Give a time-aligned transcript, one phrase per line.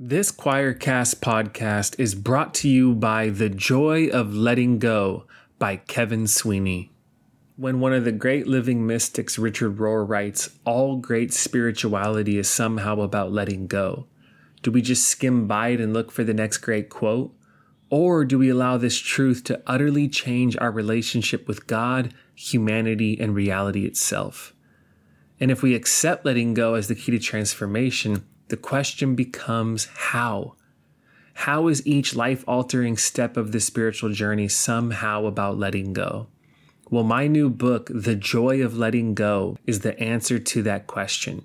[0.00, 5.24] This Choircast podcast is brought to you by The Joy of Letting Go
[5.58, 6.92] by Kevin Sweeney.
[7.56, 13.00] When one of the great living mystics, Richard Rohr, writes, All great spirituality is somehow
[13.00, 14.06] about letting go.
[14.62, 17.34] Do we just skim by it and look for the next great quote?
[17.90, 23.34] Or do we allow this truth to utterly change our relationship with God, humanity, and
[23.34, 24.54] reality itself?
[25.40, 30.54] And if we accept letting go as the key to transformation, the question becomes how?
[31.34, 36.28] How is each life altering step of the spiritual journey somehow about letting go?
[36.90, 41.44] Well, my new book, The Joy of Letting Go, is the answer to that question.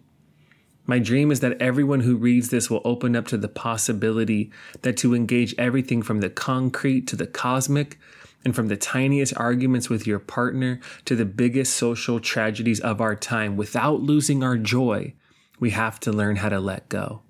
[0.85, 4.51] My dream is that everyone who reads this will open up to the possibility
[4.81, 7.99] that to engage everything from the concrete to the cosmic,
[8.45, 13.15] and from the tiniest arguments with your partner to the biggest social tragedies of our
[13.15, 15.13] time without losing our joy
[15.59, 17.21] we have to learn how to let go.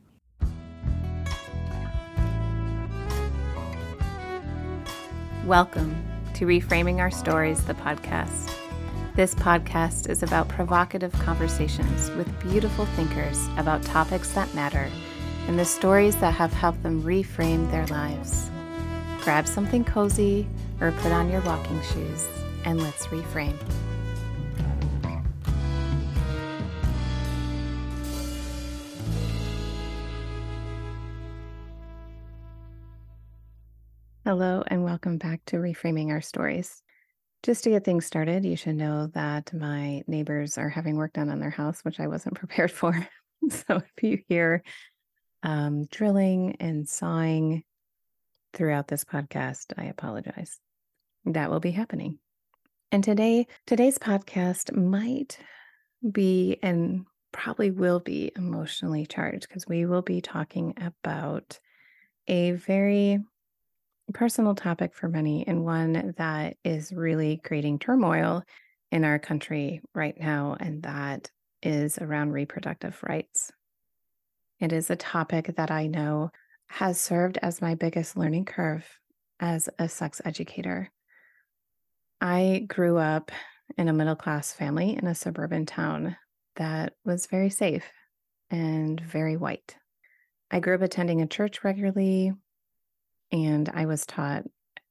[5.46, 6.04] Welcome
[6.36, 8.50] to Reframing Our Stories, the podcast.
[9.16, 14.90] This podcast is about provocative conversations with beautiful thinkers about topics that matter
[15.48, 18.50] and the stories that have helped them reframe their lives.
[19.22, 20.48] Grab something cozy
[20.82, 22.28] or put on your walking shoes
[22.66, 23.58] and let's reframe.
[34.26, 36.82] Hello, and welcome back to Reframing Our Stories.
[37.44, 41.30] Just to get things started, you should know that my neighbors are having work done
[41.30, 43.06] on their house, which I wasn't prepared for.
[43.50, 44.64] so if you hear
[45.44, 47.66] um, drilling and sawing
[48.54, 50.58] throughout this podcast, I apologize.
[51.26, 52.18] That will be happening.
[52.94, 55.38] And today, today's podcast might
[56.10, 61.60] be and probably will be emotionally charged because we will be talking about
[62.30, 63.20] a very
[64.14, 68.44] personal topic for many and one that is really creating turmoil
[68.92, 71.32] in our country right now, and that
[71.62, 73.52] is around reproductive rights.
[74.60, 76.32] It is a topic that I know
[76.68, 78.86] has served as my biggest learning curve
[79.40, 80.90] as a sex educator.
[82.22, 83.32] I grew up
[83.78, 86.16] in a middle class family in a suburban town
[86.56, 87.86] that was very safe
[88.50, 89.76] and very white.
[90.52, 92.32] I grew up attending a church regularly,
[93.34, 94.44] and I was taught,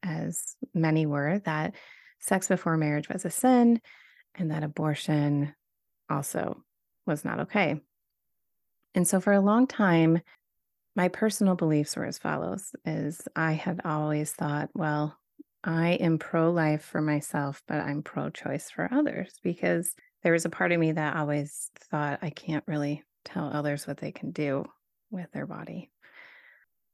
[0.03, 1.75] as many were, that
[2.19, 3.81] sex before marriage was a sin
[4.35, 5.55] and that abortion
[6.11, 6.65] also
[7.07, 7.81] was not okay.
[8.95, 10.21] And so for a long time,
[10.97, 15.17] my personal beliefs were as follows is I had always thought, well,
[15.65, 19.95] I am pro-life for myself, but I'm pro-choice for others because
[20.25, 23.99] there was a part of me that always thought I can't really tell others what
[23.99, 24.65] they can do
[25.11, 25.92] with their body.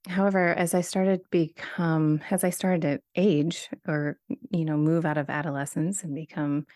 [0.08, 4.18] However, as I started become as I started to age or,
[4.50, 6.66] you know, move out of adolescence and become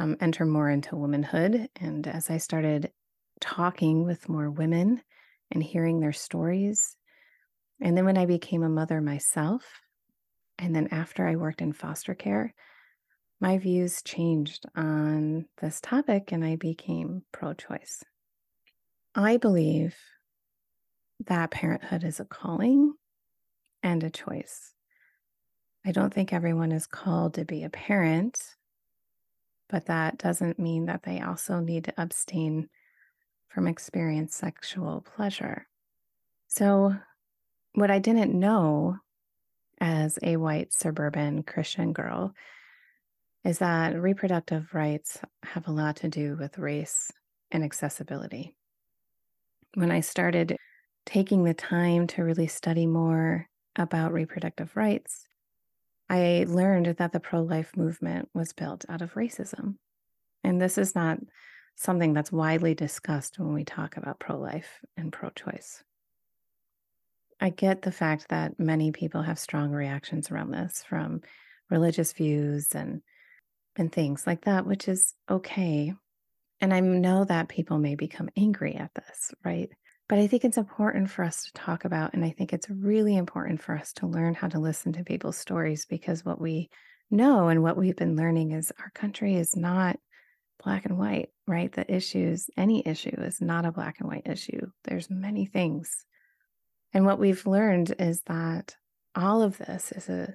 [0.00, 2.90] um, enter more into womanhood, and as I started
[3.40, 5.02] talking with more women
[5.50, 6.96] and hearing their stories,
[7.80, 9.64] and then when I became a mother myself,
[10.58, 12.54] and then after I worked in foster care,
[13.40, 18.02] my views changed on this topic and I became pro choice.
[19.14, 19.96] I believe
[21.26, 22.94] that parenthood is a calling
[23.82, 24.72] and a choice.
[25.84, 28.38] I don't think everyone is called to be a parent,
[29.68, 32.68] but that doesn't mean that they also need to abstain
[33.48, 35.66] from experience sexual pleasure.
[36.48, 36.94] So,
[37.74, 38.96] what I didn't know
[39.80, 42.34] as a white suburban Christian girl
[43.44, 47.10] is that reproductive rights have a lot to do with race
[47.50, 48.56] and accessibility.
[49.74, 50.56] When I started
[51.08, 55.26] taking the time to really study more about reproductive rights,
[56.10, 59.76] I learned that the pro life movement was built out of racism.
[60.44, 61.18] And this is not
[61.76, 65.82] something that's widely discussed when we talk about pro life and pro choice.
[67.40, 71.22] I get the fact that many people have strong reactions around this from
[71.70, 73.00] religious views and
[73.76, 75.94] and things like that, which is okay.
[76.60, 79.70] And I know that people may become angry at this, right?
[80.08, 82.14] But I think it's important for us to talk about.
[82.14, 85.36] And I think it's really important for us to learn how to listen to people's
[85.36, 86.70] stories because what we
[87.10, 89.98] know and what we've been learning is our country is not
[90.62, 91.70] black and white, right?
[91.70, 94.70] The issues, any issue is not a black and white issue.
[94.84, 96.04] There's many things.
[96.92, 98.76] And what we've learned is that
[99.14, 100.34] all of this is a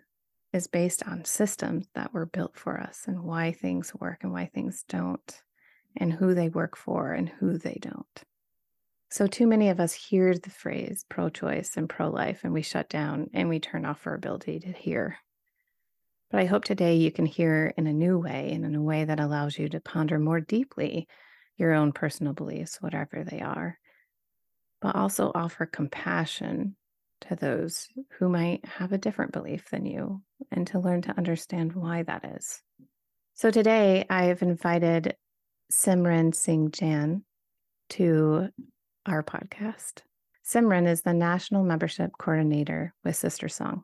[0.54, 4.46] is based on systems that were built for us and why things work and why
[4.46, 5.42] things don't
[5.98, 8.24] and who they work for and who they don't.
[9.14, 12.64] So, too many of us hear the phrase pro choice and pro life, and we
[12.64, 15.20] shut down and we turn off our ability to hear.
[16.32, 19.06] But I hope today you can hear in a new way and in a way
[19.06, 21.08] that allows you to ponder more deeply
[21.58, 23.78] your own personal beliefs, whatever they are,
[24.82, 26.76] but also offer compassion
[27.22, 31.74] to those who might have a different belief than you and to learn to understand
[31.74, 32.64] why that is.
[33.36, 35.16] So today I have invited
[35.72, 37.24] Simran Singh Jain
[37.90, 38.50] to
[39.06, 40.02] our podcast.
[40.46, 43.84] Simran is the National Membership Coordinator with Sister Song.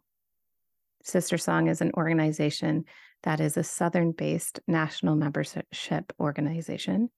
[1.03, 2.85] Sister Song is an organization
[3.23, 7.09] that is a Southern based national membership organization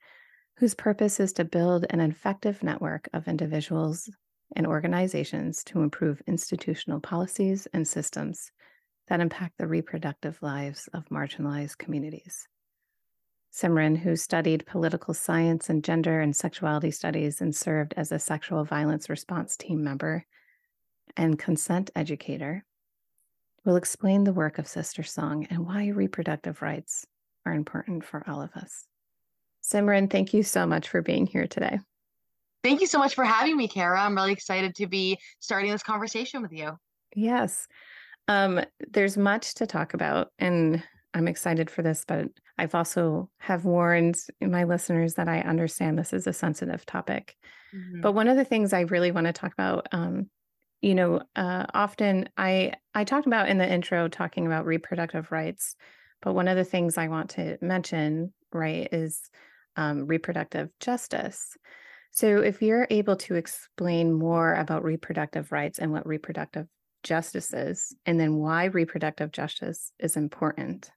[0.58, 4.10] whose purpose is to build an effective network of individuals
[4.56, 8.52] and organizations to improve institutional policies and systems
[9.08, 12.48] that impact the reproductive lives of marginalized communities.
[13.54, 18.64] Simran, who studied political science and gender and sexuality studies and served as a sexual
[18.64, 20.26] violence response team member
[21.18, 22.64] and consent educator,
[23.66, 27.06] will explain the work of Sister Song and why reproductive rights
[27.46, 28.86] are important for all of us.
[29.64, 31.80] Simran, thank you so much for being here today.
[32.64, 34.02] Thank you so much for having me, Kara.
[34.02, 36.78] I'm really excited to be starting this conversation with you.
[37.16, 37.68] Yes.
[38.28, 38.62] Um,
[38.92, 40.82] there's much to talk about, and
[41.14, 42.28] I'm excited for this, but
[42.58, 47.36] I've also have warned my listeners that I understand this is a sensitive topic.
[47.76, 48.02] Mm-hmm.
[48.02, 50.30] But one of the things I really want to talk about, um,
[50.82, 55.76] you know, uh, often I I talked about in the intro talking about reproductive rights,
[56.22, 59.22] but one of the things I want to mention, right, is
[59.76, 61.58] um, reproductive justice.
[62.12, 66.68] So, if you're able to explain more about reproductive rights and what reproductive
[67.04, 70.92] justice is, and then why reproductive justice is important,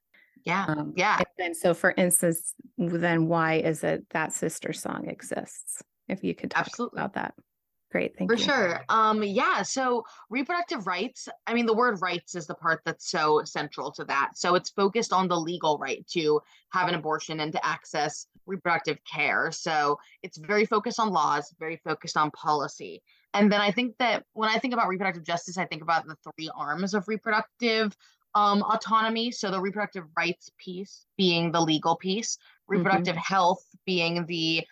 [0.45, 0.67] yeah.
[0.69, 1.21] Um, yeah.
[1.39, 5.83] And so, for instance, then why is it that sister song exists?
[6.09, 6.99] If you could talk Absolutely.
[6.99, 7.35] about that.
[7.91, 8.17] Great.
[8.19, 8.43] Thank for you.
[8.43, 8.85] For sure.
[8.89, 9.63] Um, yeah.
[9.63, 14.05] So, reproductive rights, I mean, the word rights is the part that's so central to
[14.07, 14.33] that.
[14.35, 16.41] So, it's focused on the legal right to
[16.73, 19.53] have an abortion and to access reproductive care.
[19.53, 23.01] So, it's very focused on laws, very focused on policy.
[23.33, 26.17] And then I think that when I think about reproductive justice, I think about the
[26.37, 27.97] three arms of reproductive
[28.35, 29.31] um, autonomy.
[29.31, 32.79] So the reproductive rights piece being the legal piece, mm-hmm.
[32.79, 33.35] reproductive mm-hmm.
[33.35, 34.65] health being the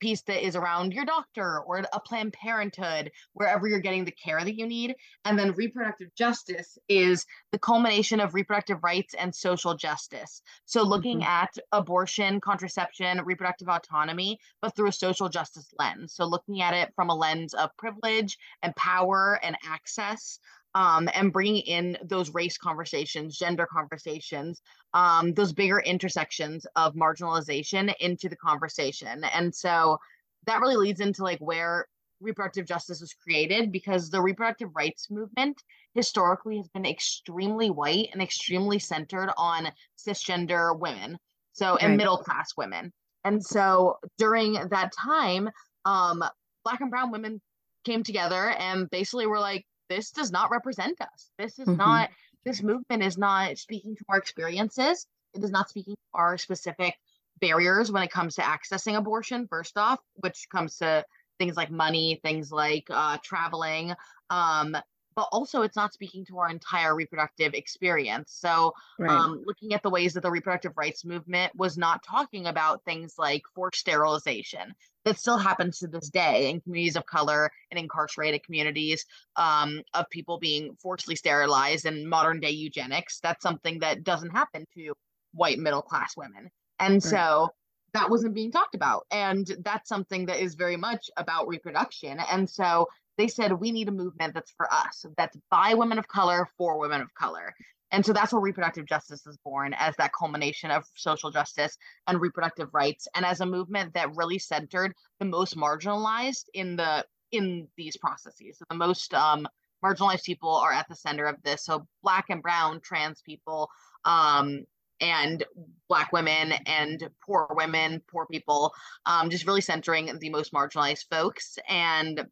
[0.00, 4.42] piece that is around your doctor or a Planned Parenthood, wherever you're getting the care
[4.42, 4.96] that you need.
[5.24, 10.42] And then reproductive justice is the culmination of reproductive rights and social justice.
[10.64, 11.28] So looking mm-hmm.
[11.28, 16.14] at abortion, contraception, reproductive autonomy, but through a social justice lens.
[16.14, 20.38] So looking at it from a lens of privilege and power and access
[20.74, 24.62] um, and bringing in those race conversations, gender conversations,
[24.94, 29.24] um, those bigger intersections of marginalization into the conversation.
[29.24, 29.98] And so
[30.46, 31.86] that really leads into like where
[32.20, 35.62] reproductive justice was created because the reproductive rights movement
[35.94, 39.68] historically has been extremely white and extremely centered on
[39.98, 41.18] cisgender women
[41.52, 42.92] so and middle class women
[43.24, 45.48] and so during that time
[45.86, 46.22] um
[46.62, 47.40] black and brown women
[47.84, 51.30] came together and basically were like this does not represent us.
[51.36, 51.76] This is mm-hmm.
[51.76, 52.08] not,
[52.46, 55.06] this movement is not speaking to our experiences.
[55.34, 56.94] It is not speaking to our specific
[57.40, 61.04] barriers when it comes to accessing abortion, first off, which comes to
[61.38, 63.92] things like money, things like uh, traveling.
[64.30, 64.76] Um,
[65.14, 68.32] but also, it's not speaking to our entire reproductive experience.
[68.32, 69.10] So, right.
[69.10, 73.14] um, looking at the ways that the reproductive rights movement was not talking about things
[73.18, 74.74] like forced sterilization,
[75.04, 79.04] that still happens to this day in communities of color and incarcerated communities
[79.36, 83.18] um, of people being forcibly sterilized and modern day eugenics.
[83.20, 84.92] That's something that doesn't happen to
[85.32, 86.50] white middle class women.
[86.78, 87.02] And right.
[87.02, 87.48] so
[87.94, 89.06] that wasn't being talked about.
[89.10, 92.18] And that's something that is very much about reproduction.
[92.30, 96.08] And so they said, we need a movement that's for us, that's by women of
[96.08, 97.54] color, for women of color.
[97.92, 102.20] And so that's where reproductive justice is born as that culmination of social justice and
[102.20, 107.68] reproductive rights and as a movement that really centered the most marginalized in the in
[107.76, 108.58] these processes.
[108.58, 109.46] So the most um,
[109.84, 111.64] marginalized people are at the center of this.
[111.64, 113.68] So black and brown trans people
[114.04, 114.64] um,
[115.00, 115.44] and
[115.88, 118.72] black women and poor women, poor people,
[119.06, 121.58] um, just really centering the most marginalized folks.
[121.68, 122.26] And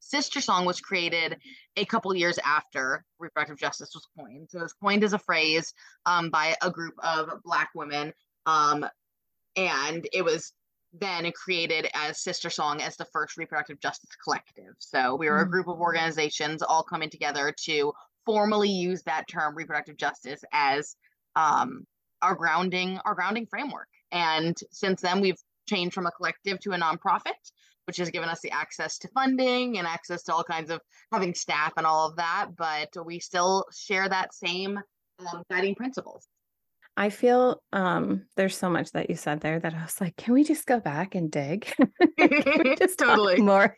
[0.00, 1.38] Sister Song was created
[1.76, 4.48] a couple years after reproductive justice was coined.
[4.50, 5.72] So it was coined as a phrase
[6.04, 8.12] um, by a group of Black women.
[8.44, 8.86] Um,
[9.56, 10.52] and it was
[10.92, 14.74] then created as Sister Song as the first reproductive justice collective.
[14.78, 17.92] So we were a group of organizations all coming together to
[18.24, 20.96] formally use that term reproductive justice as
[21.34, 21.86] um,
[22.24, 23.88] our grounding our grounding framework.
[24.10, 25.38] And since then we've
[25.68, 27.32] changed from a collective to a nonprofit
[27.86, 30.80] which has given us the access to funding and access to all kinds of
[31.12, 32.48] having staff and all of that.
[32.56, 34.78] But we still share that same
[35.18, 36.26] um, guiding principles.
[36.96, 40.32] I feel um, there's so much that you said there that I was like, can
[40.32, 41.72] we just go back and dig?
[42.78, 43.76] just totally more.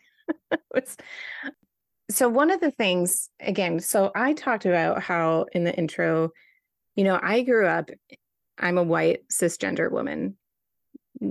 [2.11, 6.29] so one of the things again, so I talked about how in the intro,
[6.95, 7.89] you know, I grew up,
[8.59, 10.37] I'm a white cisgender woman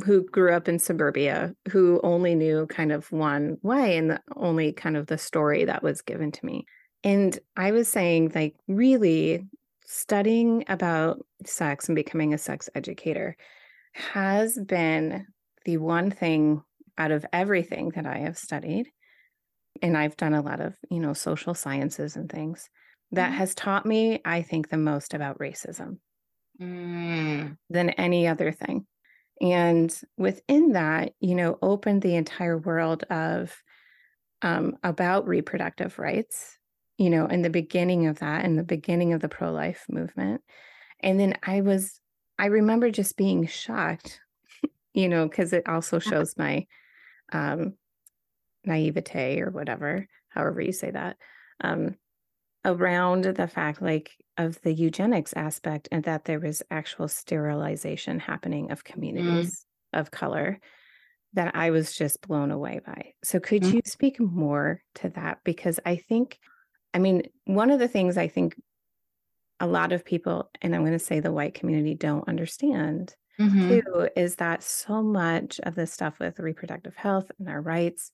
[0.05, 4.73] who grew up in suburbia, who only knew kind of one way and the only
[4.73, 6.67] kind of the story that was given to me.
[7.05, 9.47] And I was saying, like, really
[9.85, 13.37] studying about sex and becoming a sex educator
[13.93, 15.27] has been
[15.65, 16.63] the one thing
[16.99, 18.89] out of everything that I have studied.
[19.83, 22.69] And I've done a lot of, you know, social sciences and things
[23.13, 23.39] that mm-hmm.
[23.39, 25.99] has taught me, I think, the most about racism
[26.61, 27.57] mm.
[27.71, 28.87] than any other thing.
[29.41, 33.55] And within that, you know, opened the entire world of
[34.43, 36.57] um, about reproductive rights
[36.99, 40.43] you know, in the beginning of that, in the beginning of the pro life movement.
[41.01, 42.01] And then I was,
[42.39, 44.21] I remember just being shocked,
[44.95, 46.11] you know, because it also uh-huh.
[46.11, 46.67] shows my
[47.33, 47.75] um,
[48.65, 51.17] naivete or whatever, however you say that,
[51.61, 51.97] um,
[52.67, 58.71] around the fact like of the eugenics aspect and that there was actual sterilization happening
[58.71, 58.93] of mm.
[58.93, 60.01] communities mm.
[60.01, 60.59] of color
[61.33, 63.13] that I was just blown away by.
[63.23, 63.75] So could mm.
[63.75, 65.39] you speak more to that?
[65.45, 66.39] Because I think
[66.93, 68.57] I mean, one of the things I think
[69.61, 73.69] a lot of people, and I'm going to say the white community, don't understand mm-hmm.
[73.69, 78.13] too, is that so much of this stuff with reproductive health and our rights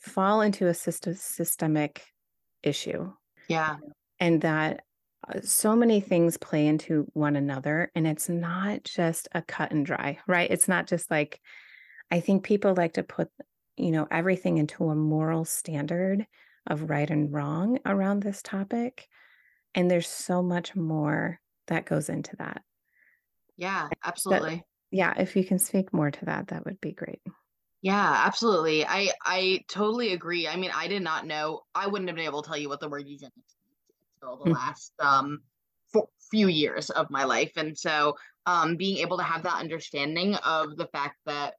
[0.00, 2.02] fall into a system, systemic
[2.62, 3.12] issue.
[3.48, 3.76] Yeah.
[4.20, 4.84] And that
[5.28, 9.86] uh, so many things play into one another and it's not just a cut and
[9.86, 11.40] dry right it's not just like
[12.10, 13.30] i think people like to put
[13.78, 16.26] you know everything into a moral standard
[16.66, 19.08] of right and wrong around this topic.
[19.74, 22.62] And there's so much more that goes into that.
[23.56, 24.56] Yeah, absolutely.
[24.56, 27.20] But, yeah, if you can speak more to that, that would be great.
[27.84, 28.86] Yeah, absolutely.
[28.86, 30.48] I I totally agree.
[30.48, 31.64] I mean, I did not know.
[31.74, 33.56] I wouldn't have been able to tell you what the word eugenics
[34.22, 34.54] until the mm.
[34.54, 35.42] last um
[36.30, 40.78] few years of my life, and so um being able to have that understanding of
[40.78, 41.56] the fact that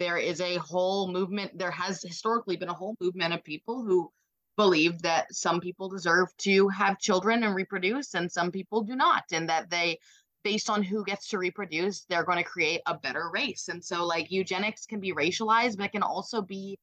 [0.00, 1.56] there is a whole movement.
[1.56, 4.10] There has historically been a whole movement of people who
[4.56, 9.22] believe that some people deserve to have children and reproduce and some people do not
[9.30, 9.98] and that they
[10.44, 13.68] based on who gets to reproduce they're going to create a better race.
[13.68, 16.78] And so like eugenics can be racialized but it can also be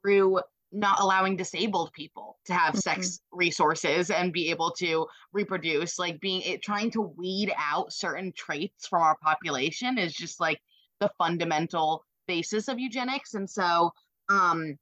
[0.00, 0.40] through
[0.74, 2.80] not allowing disabled people to have mm-hmm.
[2.80, 5.98] sex resources and be able to reproduce.
[5.98, 10.60] Like being it trying to weed out certain traits from our population is just like
[11.00, 13.34] the fundamental basis of eugenics.
[13.34, 13.92] And so
[14.28, 14.78] um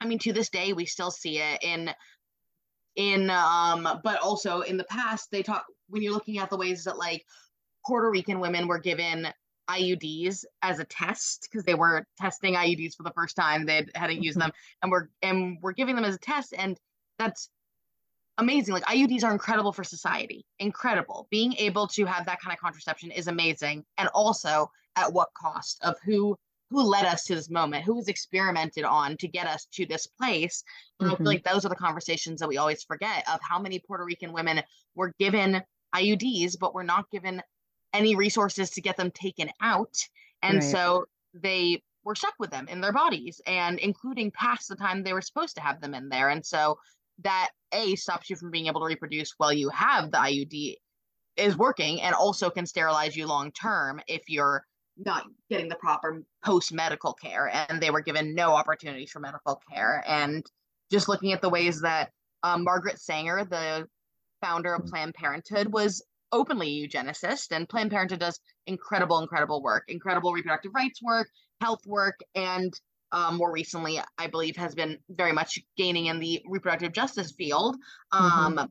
[0.00, 1.90] I mean, to this day, we still see it in
[2.96, 6.84] in um, but also in the past, they talk when you're looking at the ways
[6.84, 7.24] that like
[7.86, 9.28] Puerto Rican women were given
[9.68, 13.66] IUDs as a test because they were testing IUDs for the first time.
[13.66, 14.48] They hadn't used mm-hmm.
[14.48, 16.78] them, and we're and we're giving them as a test, and
[17.18, 17.48] that's
[18.38, 18.74] amazing.
[18.74, 20.44] Like IUDs are incredible for society.
[20.58, 21.28] Incredible.
[21.30, 25.78] Being able to have that kind of contraception is amazing, and also at what cost
[25.82, 26.36] of who
[26.70, 30.06] who led us to this moment, who was experimented on to get us to this
[30.06, 30.64] place.
[30.98, 31.14] And mm-hmm.
[31.14, 34.04] I feel like those are the conversations that we always forget of how many Puerto
[34.04, 34.62] Rican women
[34.94, 35.62] were given
[35.94, 37.42] IUDs, but were not given
[37.94, 39.96] any resources to get them taken out.
[40.42, 40.62] And right.
[40.62, 45.14] so they were stuck with them in their bodies and including past the time they
[45.14, 46.28] were supposed to have them in there.
[46.28, 46.76] And so
[47.22, 50.76] that A stops you from being able to reproduce while you have the IUD
[51.36, 54.64] is working and also can sterilize you long term if you're
[54.96, 59.60] not getting the proper post medical care and they were given no opportunities for medical
[59.70, 60.44] care and
[60.90, 62.12] just looking at the ways that
[62.44, 63.88] um, margaret sanger the
[64.40, 64.90] founder of mm.
[64.90, 66.02] planned parenthood was
[66.34, 71.28] openly eugenicist and planned parenthood does incredible incredible work incredible reproductive rights work
[71.60, 72.74] health work and
[73.12, 77.76] um, more recently i believe has been very much gaining in the reproductive justice field
[78.12, 78.64] um, mm-hmm.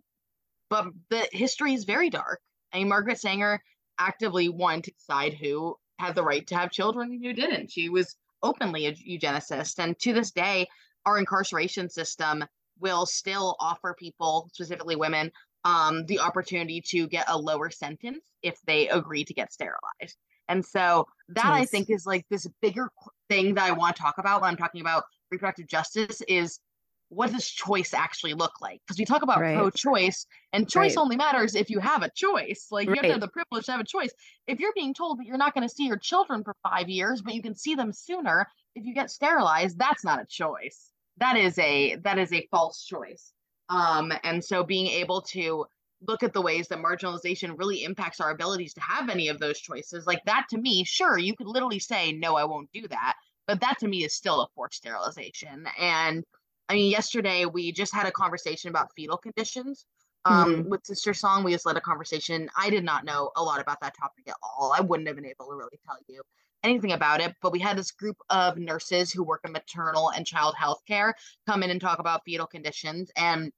[0.69, 2.39] but the history is very dark
[2.73, 3.59] I mean, margaret sanger
[3.99, 7.71] actively wanted to decide who had the right to have children and who didn't.
[7.71, 9.79] She was openly a eugenicist.
[9.79, 10.67] And to this day,
[11.05, 12.43] our incarceration system
[12.79, 15.31] will still offer people, specifically women,
[15.65, 20.17] um, the opportunity to get a lower sentence if they agree to get sterilized.
[20.49, 22.89] And so that I think is like this bigger
[23.29, 26.59] thing that I want to talk about when I'm talking about reproductive justice is
[27.09, 28.81] what does choice actually look like?
[28.85, 29.55] Because we talk about Right.
[29.55, 31.01] pro-choice, and choice Right.
[31.01, 32.67] only matters if you have a choice.
[32.71, 34.11] Like you have to have the privilege to have a choice.
[34.47, 37.21] If you're being told that you're not going to see your children for five years,
[37.21, 40.89] but you can see them sooner if you get sterilized, that's not a choice.
[41.17, 43.31] That is a that is a false choice.
[43.73, 45.65] Um, and so being able to
[46.07, 49.59] look at the ways that marginalization really impacts our abilities to have any of those
[49.59, 53.15] choices, like that to me, sure, you could literally say, no, I won't do that.
[53.47, 55.65] But that to me is still a forced sterilization.
[55.79, 56.23] And
[56.69, 59.85] I mean, yesterday we just had a conversation about fetal conditions.
[60.25, 62.49] Um, with Sister Song, we just led a conversation.
[62.57, 64.73] I did not know a lot about that topic at all.
[64.73, 66.21] I wouldn't have been able to really tell you
[66.63, 67.35] anything about it.
[67.41, 71.13] But we had this group of nurses who work in maternal and child health care
[71.45, 73.11] come in and talk about fetal conditions.
[73.17, 73.51] And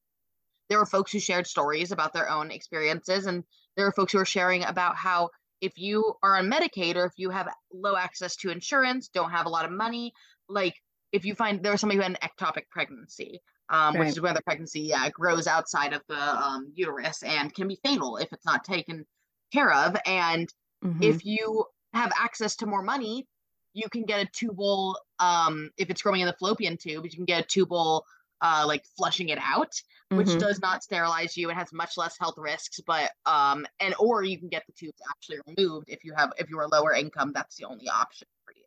[0.69, 3.25] there were folks who shared stories about their own experiences.
[3.25, 3.43] And
[3.75, 5.29] there are folks who are sharing about how
[5.61, 9.45] if you are on Medicaid or if you have low access to insurance, don't have
[9.45, 10.13] a lot of money,
[10.49, 10.75] like
[11.11, 14.33] if you find there was somebody who had an ectopic pregnancy, um, which is where
[14.33, 18.45] the pregnancy yeah, grows outside of the um, uterus and can be fatal if it's
[18.45, 19.05] not taken
[19.51, 19.95] care of.
[20.05, 21.01] And Mhm.
[21.01, 23.27] if you have access to more money,
[23.73, 27.25] you can get a tubal, um, if it's growing in the fallopian tube, you can
[27.25, 28.05] get a tubal,
[28.41, 29.73] uh, like flushing it out,
[30.11, 30.39] which Mhm.
[30.39, 31.49] does not sterilize you.
[31.49, 35.01] It has much less health risks, but um, and or you can get the tubes
[35.09, 37.31] actually removed if you have if you are lower income.
[37.33, 38.63] That's the only option for you,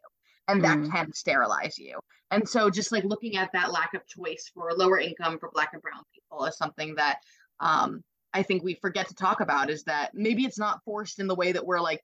[0.49, 0.91] and that Mm.
[0.91, 1.99] can sterilize you.
[2.31, 5.71] And so, just like looking at that lack of choice for lower income for Black
[5.73, 7.21] and Brown people is something that
[7.61, 8.03] um,
[8.35, 9.71] I think we forget to talk about.
[9.71, 12.03] Is that maybe it's not forced in the way that we're like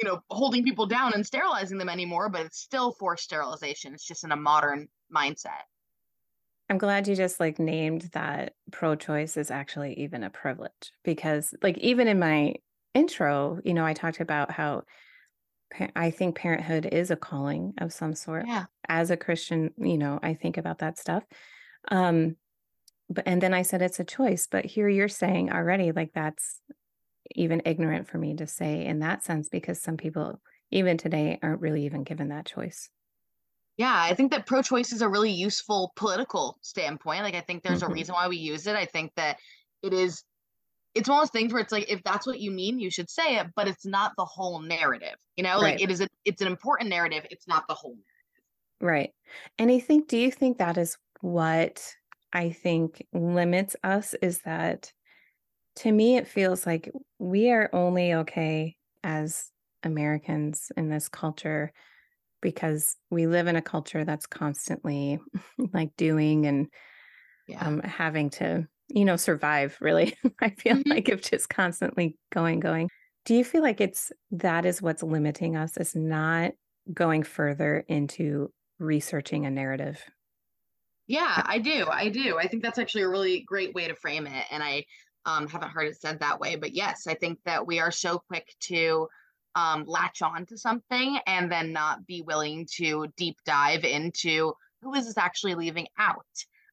[0.00, 3.94] you know holding people down and sterilizing them anymore, but it's still forced sterilization.
[3.94, 5.62] It's just in a modern mindset.
[6.74, 11.54] I'm glad you just like named that pro choice is actually even a privilege because,
[11.62, 12.56] like, even in my
[12.94, 14.82] intro, you know, I talked about how
[15.94, 18.46] I think parenthood is a calling of some sort.
[18.48, 18.64] Yeah.
[18.88, 21.22] As a Christian, you know, I think about that stuff.
[21.92, 22.34] Um,
[23.08, 26.58] but and then I said it's a choice, but here you're saying already, like, that's
[27.36, 30.40] even ignorant for me to say in that sense because some people,
[30.72, 32.90] even today, aren't really even given that choice.
[33.76, 37.22] Yeah, I think that pro choice is a really useful political standpoint.
[37.22, 37.94] Like, I think there's a mm-hmm.
[37.94, 38.76] reason why we use it.
[38.76, 39.38] I think that
[39.82, 40.22] it is,
[40.94, 43.10] it's one of those things where it's like, if that's what you mean, you should
[43.10, 45.16] say it, but it's not the whole narrative.
[45.36, 47.26] You know, like it is, a, it's an important narrative.
[47.30, 47.96] It's not the whole.
[47.96, 48.04] Narrative.
[48.80, 49.10] Right.
[49.58, 51.84] And I think, do you think that is what
[52.32, 54.14] I think limits us?
[54.22, 54.92] Is that
[55.76, 59.50] to me, it feels like we are only okay as
[59.82, 61.72] Americans in this culture
[62.44, 65.20] because we live in a culture that's constantly
[65.74, 66.68] like doing and
[67.46, 67.64] Yeah.
[67.64, 70.16] um, having to, you know, survive really.
[70.40, 70.94] I feel Mhm.
[70.94, 72.90] like it's just constantly going, going.
[73.24, 75.76] Do you feel like it's that is what's limiting us?
[75.76, 76.52] Is not
[76.92, 80.04] going further into researching a narrative?
[81.06, 81.86] Yeah, I do.
[81.90, 82.38] I do.
[82.38, 84.46] I think that's actually a really great way to frame it.
[84.50, 84.84] And I
[85.26, 86.56] um, haven't heard it said that way.
[86.56, 89.08] But yes, I think that we are so quick to
[89.54, 94.94] um, latch on to something and then not be willing to deep dive into who
[94.94, 96.26] is this actually leaving out.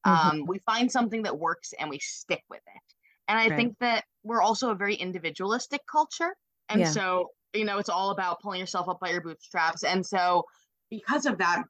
[0.06, 0.32] Mhm.
[0.32, 2.94] Um, we find something that works and we stick with it.
[3.28, 3.56] And I Right.
[3.56, 6.36] think that we're also a very individualistic culture.
[6.70, 6.88] And Yeah.
[6.88, 9.84] so, you know, it's all about pulling yourself up by your bootstraps.
[9.84, 10.46] And so,
[10.90, 11.64] because of that,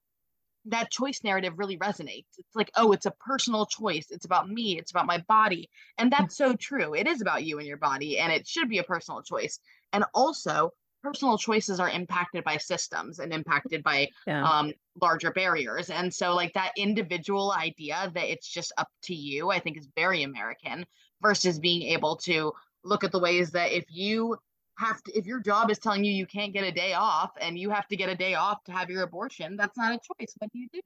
[0.65, 2.27] that choice narrative really resonates.
[2.37, 4.11] It's like, oh, it's a personal choice.
[4.11, 4.77] It's about me.
[4.77, 5.69] It's about my body.
[5.97, 6.93] And that's so true.
[6.93, 9.59] It is about you and your body, and it should be a personal choice.
[9.91, 14.43] And also, personal choices are impacted by systems and impacted by Yeah.
[14.43, 15.89] um, larger barriers.
[15.89, 19.87] And so, like that individual idea that it's just up to you, I think is
[19.95, 20.85] very American
[21.21, 24.37] versus being able to look at the ways that if you
[24.77, 27.57] have to, if your job is telling you you can't get a day off and
[27.57, 30.33] you have to get a day off to have your abortion, that's not a choice.
[30.39, 30.81] What do you do?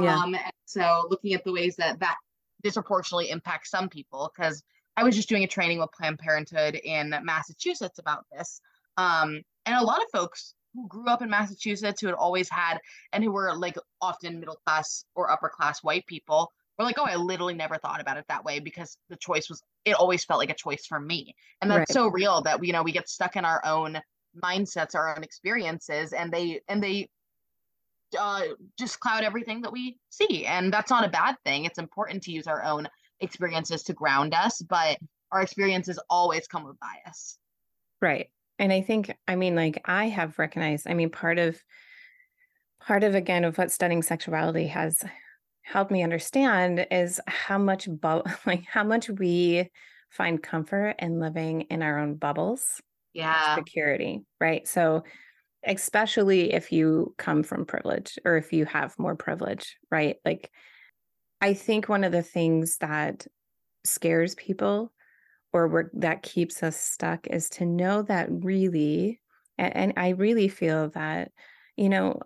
[0.00, 0.16] Yeah.
[0.16, 2.16] Um, and so, looking at the ways that that
[2.62, 4.62] disproportionately impacts some people, because
[4.96, 8.60] I was just doing a training with Planned Parenthood in Massachusetts about this.
[8.96, 12.78] Um, and a lot of folks who grew up in Massachusetts who had always had
[13.12, 17.06] and who were like often middle class or upper class white people were like, oh,
[17.06, 20.38] I literally never thought about it that way because the choice was, it always felt
[20.38, 21.34] like a choice for me.
[21.62, 21.88] And that's Right.
[21.88, 23.98] so real that, you know, we get stuck in our own
[24.42, 27.08] mindsets, our own experiences, and they, and they,
[28.18, 28.42] uh,
[28.78, 30.44] just cloud everything that we see.
[30.44, 31.64] And that's not a bad thing.
[31.64, 32.86] It's important to use our own
[33.20, 34.98] experiences to ground us, but
[35.32, 37.38] our experiences always come with bias.
[38.02, 38.30] Right.
[38.58, 41.62] And I think, I mean, like I have recognized, I mean, part of,
[42.80, 45.02] part of again of what studying sexuality has
[45.62, 49.70] helped me understand is how much, bu- like how much we
[50.10, 52.80] find comfort in living in our own bubbles,
[53.12, 53.56] Yeah.
[53.56, 54.66] security, right?
[54.66, 55.02] So,
[55.66, 60.16] especially if you come from privilege or if you have more privilege, right?
[60.24, 60.50] Like
[61.40, 63.26] I think one of the things that
[63.84, 64.92] scares people
[65.56, 69.18] or where, that keeps us stuck is to know that really,
[69.56, 71.32] and, and I really feel that,
[71.76, 72.20] you know,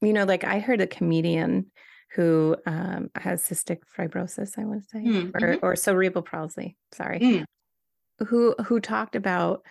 [0.00, 1.70] you know, like I heard a comedian
[2.14, 5.58] who um, has cystic fibrosis, I want to say, Mm, or, mhm.
[5.62, 6.78] or cerebral palsy.
[6.92, 7.44] Sorry, Mm.
[8.28, 9.62] who who talked about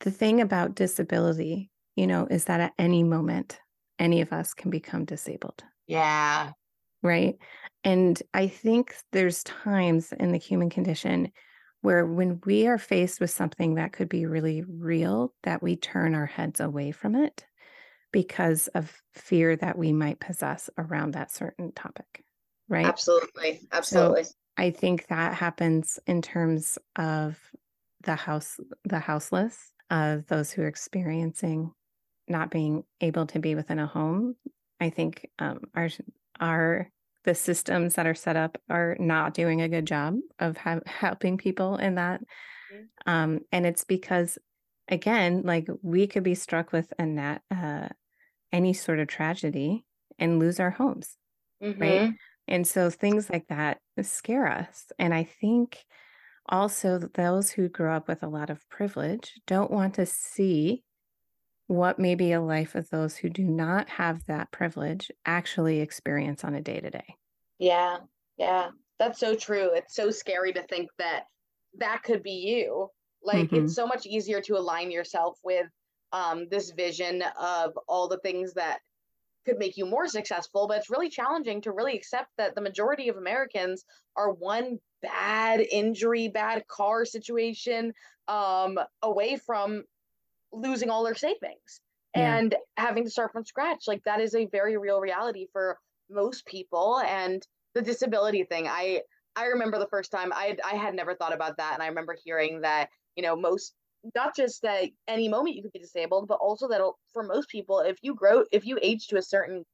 [0.00, 1.70] the thing about disability.
[1.96, 3.60] You know, is that at any moment,
[3.98, 6.52] any of us can become disabled, Yeah.
[7.02, 7.36] right?
[7.84, 11.32] And I think there's times in the human condition
[11.82, 16.14] where when we are faced with something that could be really real, that we turn
[16.14, 17.44] our heads away from it
[18.12, 22.24] because of fear that we might possess around that certain topic,
[22.68, 22.86] right?
[22.86, 23.60] Absolutely.
[23.60, 24.24] So Absolutely.
[24.56, 27.38] I think that happens in terms of
[28.04, 31.70] the house, the houseless, of those who are experiencing
[32.26, 34.34] not being able to be within a home.
[34.80, 35.88] I think um, our
[36.40, 36.90] our
[37.24, 41.38] the systems that are set up are not doing a good job of ha- helping
[41.38, 42.22] people in that,
[42.70, 42.90] Mhm.
[43.06, 44.38] um, and it's because
[44.88, 47.88] again, like we could be struck with a nat uh,
[48.52, 49.86] any sort of tragedy
[50.18, 51.18] and lose our homes
[51.80, 52.08] right?
[52.08, 52.18] Mhm.
[52.48, 54.92] And so things like that scare us.
[54.98, 55.84] And I think
[56.48, 60.84] also those who grow up with a lot of privilege don't want to see
[61.66, 66.54] what maybe a life of those who do not have that privilege actually experience on
[66.54, 67.16] a day to day.
[67.58, 67.98] Yeah.
[68.36, 68.70] Yeah.
[68.98, 69.72] That's so true.
[69.74, 71.24] It's so scary to think that
[71.78, 72.88] that could be you.
[73.22, 73.52] Like Mhm.
[73.52, 75.66] it's so much easier to align yourself with
[76.12, 78.80] um this vision of all the things that
[79.46, 83.08] could make you more successful, but it's really challenging to really accept that the majority
[83.08, 83.84] of Americans
[84.16, 87.92] are one bad injury, bad car situation
[88.28, 89.84] um away from
[90.52, 91.80] losing all their savings
[92.14, 92.38] Yeah.
[92.38, 93.84] and having to start from scratch.
[93.86, 95.78] Like that is a very real reality for
[96.10, 97.00] most people.
[97.00, 99.02] And the disability thing, I
[99.34, 102.16] I remember the first time I I had never thought about that, and I remember
[102.22, 103.74] hearing that you know most
[104.14, 107.80] not just that any moment you could be disabled, but also that for most people,
[107.80, 109.64] if you grow if you age to a certain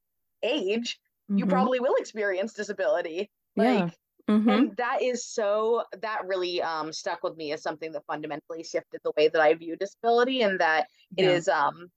[0.43, 1.01] age,
[1.37, 1.47] you Mhm.
[1.47, 3.31] probably will experience disability.
[3.55, 3.91] Yeah.
[4.29, 4.69] Mhm.
[4.69, 9.01] and that is so that really um stuck with me as something that fundamentally shifted
[9.05, 11.27] the way that I view disability and that it Yeah.
[11.27, 11.91] is um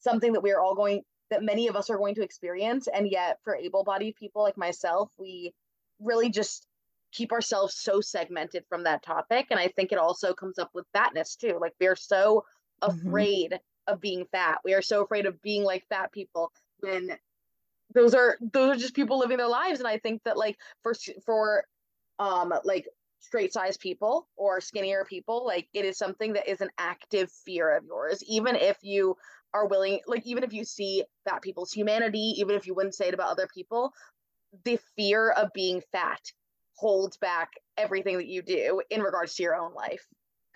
[0.00, 3.08] something that we are all going that many of us are going to experience and
[3.10, 5.52] yet for able-bodied people like myself we
[6.00, 6.66] really just
[7.12, 10.86] keep ourselves so segmented from that topic and i think it also comes up with
[10.92, 12.44] fatness too like we are so
[12.86, 13.26] Mhm.
[13.26, 17.16] afraid of being fat we are so afraid of being like fat people when
[17.94, 19.78] those are those are just people living their lives.
[19.78, 21.64] And i think that like for for
[22.18, 22.86] um like
[23.20, 27.76] straight size people or skinnier people like it is something that is an active fear
[27.76, 28.22] of yours.
[28.26, 29.16] Even if you
[29.54, 33.08] are willing like even if you see fat people's humanity even if you wouldn't say
[33.08, 33.92] it about other people
[34.64, 36.20] the fear of being fat
[36.74, 40.04] holds back everything that you do in regards to your own life.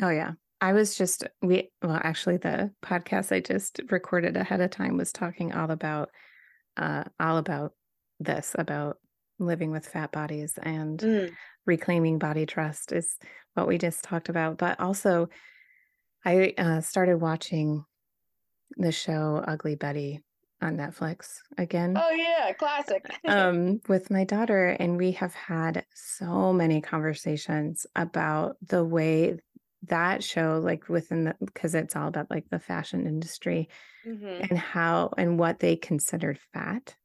[0.03, 0.33] Oh yeah.
[0.61, 5.13] I was just we well actually the podcast I just recorded ahead of time was
[5.13, 6.11] talking all about
[6.77, 7.73] uh all about
[8.21, 8.99] this about
[9.39, 11.35] living with fat bodies and Mm,
[11.67, 13.19] reclaiming body trust is
[13.55, 14.57] what we just talked about.
[14.59, 15.29] But also
[16.25, 17.85] I uh, started watching
[18.77, 20.23] the show Ugly Betty
[20.61, 21.95] on Netflix again.
[21.97, 23.05] Oh yeah classic.
[23.29, 29.39] Um with my daughter and we have had so many conversations about the way
[29.85, 33.69] that show like within the because it's all about like the fashion industry
[34.07, 34.51] Mhm.
[34.51, 36.97] and how and what they considered fat.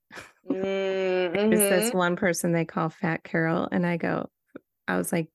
[0.50, 1.96] Mm, there's this mhm.
[1.96, 4.30] one person they call fat carol and i go
[4.88, 5.30] i was like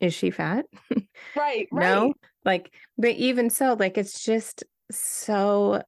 [0.00, 0.66] is she fat?
[1.36, 2.06] Right no?
[2.06, 2.14] Right
[2.44, 5.82] like but even so like it's just so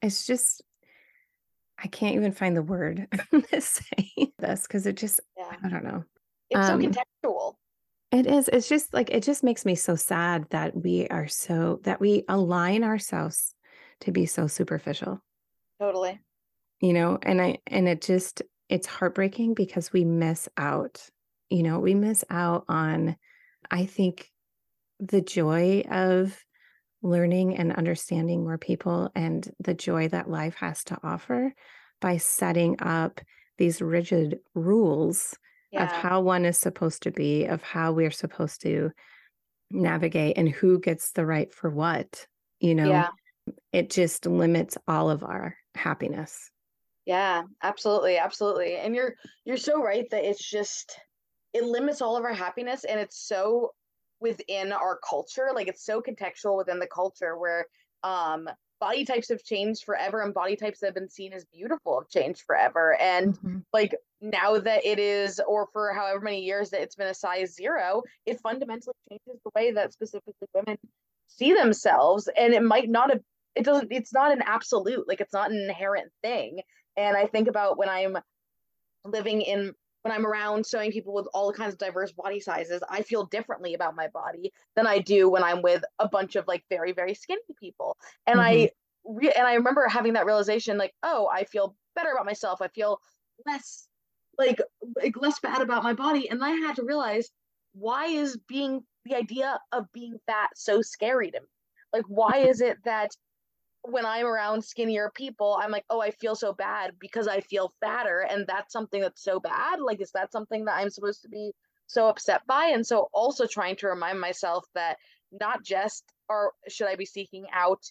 [0.00, 0.62] it's just
[1.78, 3.06] i can't even find the word
[3.50, 5.56] to say this because it just yeah.
[5.62, 6.04] I don't know.
[6.50, 7.54] It's so um contextual
[8.12, 11.80] it is it's just like it just makes me so sad that we are so
[11.84, 13.54] that we align ourselves
[14.00, 15.22] to be so superficial.
[15.80, 16.20] Totally.
[16.80, 21.08] You know and i and it just it's heartbreaking because we miss out
[21.48, 23.16] you know we miss out on
[23.70, 24.28] i think
[24.98, 26.36] the joy of
[27.02, 31.52] learning and understanding more people and the joy that life has to offer
[32.00, 33.20] by setting up
[33.58, 35.36] these rigid rules
[35.74, 38.90] of how one is supposed to be of how we're supposed to
[39.70, 42.26] navigate and who gets the right for what
[42.60, 42.88] you know?
[42.88, 43.08] Yeah.
[43.72, 46.50] It just limits all of our happiness.
[47.04, 48.76] Yeah, absolutely, absolutely.
[48.76, 50.96] And you're you're so right that it's just
[51.52, 53.70] it limits all of our happiness and it's so
[54.20, 57.66] within our culture, like it's so contextual within the culture where
[58.04, 58.48] um
[58.82, 62.08] body types have changed forever and body types that have been seen as beautiful have
[62.08, 63.00] changed forever.
[63.00, 63.64] And Mhm.
[63.72, 67.54] like now that it is or for however many years that it's been a size
[67.54, 70.76] zero it fundamentally changes the way that specifically women
[71.28, 72.28] see themselves.
[72.36, 73.20] And it might not have
[73.54, 76.62] it doesn't it's not an absolute like it's not an inherent thing.
[76.96, 78.18] And i think about when i'm
[79.04, 83.02] living in when i'm around showing people with all kinds of diverse body sizes i
[83.02, 86.64] feel differently about my body than i do when i'm with a bunch of like
[86.68, 87.96] very very skinny people.
[88.26, 89.16] And i mm-hmm.
[89.16, 92.60] re- and i remember having that realization like oh i feel better about myself.
[92.62, 93.00] I feel
[93.46, 93.88] less
[94.38, 94.60] like
[94.96, 96.28] like less bad about my body.
[96.28, 97.30] And i had to realize
[97.74, 101.46] why is being the idea of being fat so scary to me?
[101.92, 103.10] Like why is it that
[103.82, 107.72] when i'm around skinnier people i'm like oh i feel so bad because i feel
[107.80, 111.28] fatter and that's something that's so bad like is that something that i'm supposed to
[111.28, 111.52] be
[111.86, 114.96] so upset by and so also trying to remind myself that
[115.32, 117.82] not just are should i be seeking out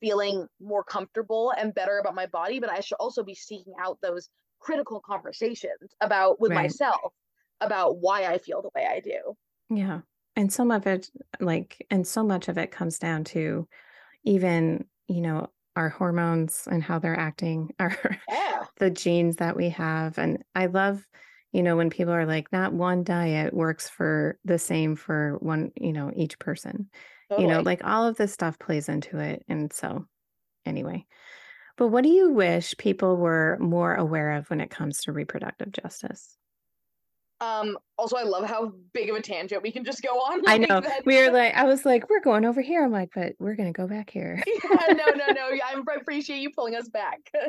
[0.00, 3.98] feeling more comfortable and better about my body but i should also be seeking out
[4.02, 4.28] those
[4.60, 6.52] critical conversations about with Right.
[6.52, 7.12] myself
[7.60, 9.34] about why i feel the way i do
[9.70, 10.02] Yeah.
[10.36, 13.68] And some of it, like, and so much of it comes down to
[14.24, 17.96] even, you know, our hormones and how they're acting, our
[18.28, 20.18] yeah the genes that we have.
[20.18, 21.04] And I love,
[21.52, 25.72] you know, when people are like, not one diet works for the same for one,
[25.76, 26.90] you know, each person.
[27.38, 29.44] You know, like all of this stuff plays into it.
[29.48, 30.06] And so,
[30.64, 31.06] anyway.
[31.76, 35.70] But what do you wish people were more aware of when it comes to reproductive
[35.70, 36.36] justice?
[37.40, 40.58] Um also i love how big of a tangent we can just go on I
[40.58, 40.80] know.
[40.80, 41.06] that.
[41.06, 42.84] we are like, I was like, we're going over here.
[42.84, 44.42] I'm like, but we're going to go back here.
[44.46, 47.18] yeah no no no yeah, i appreciate you pulling us back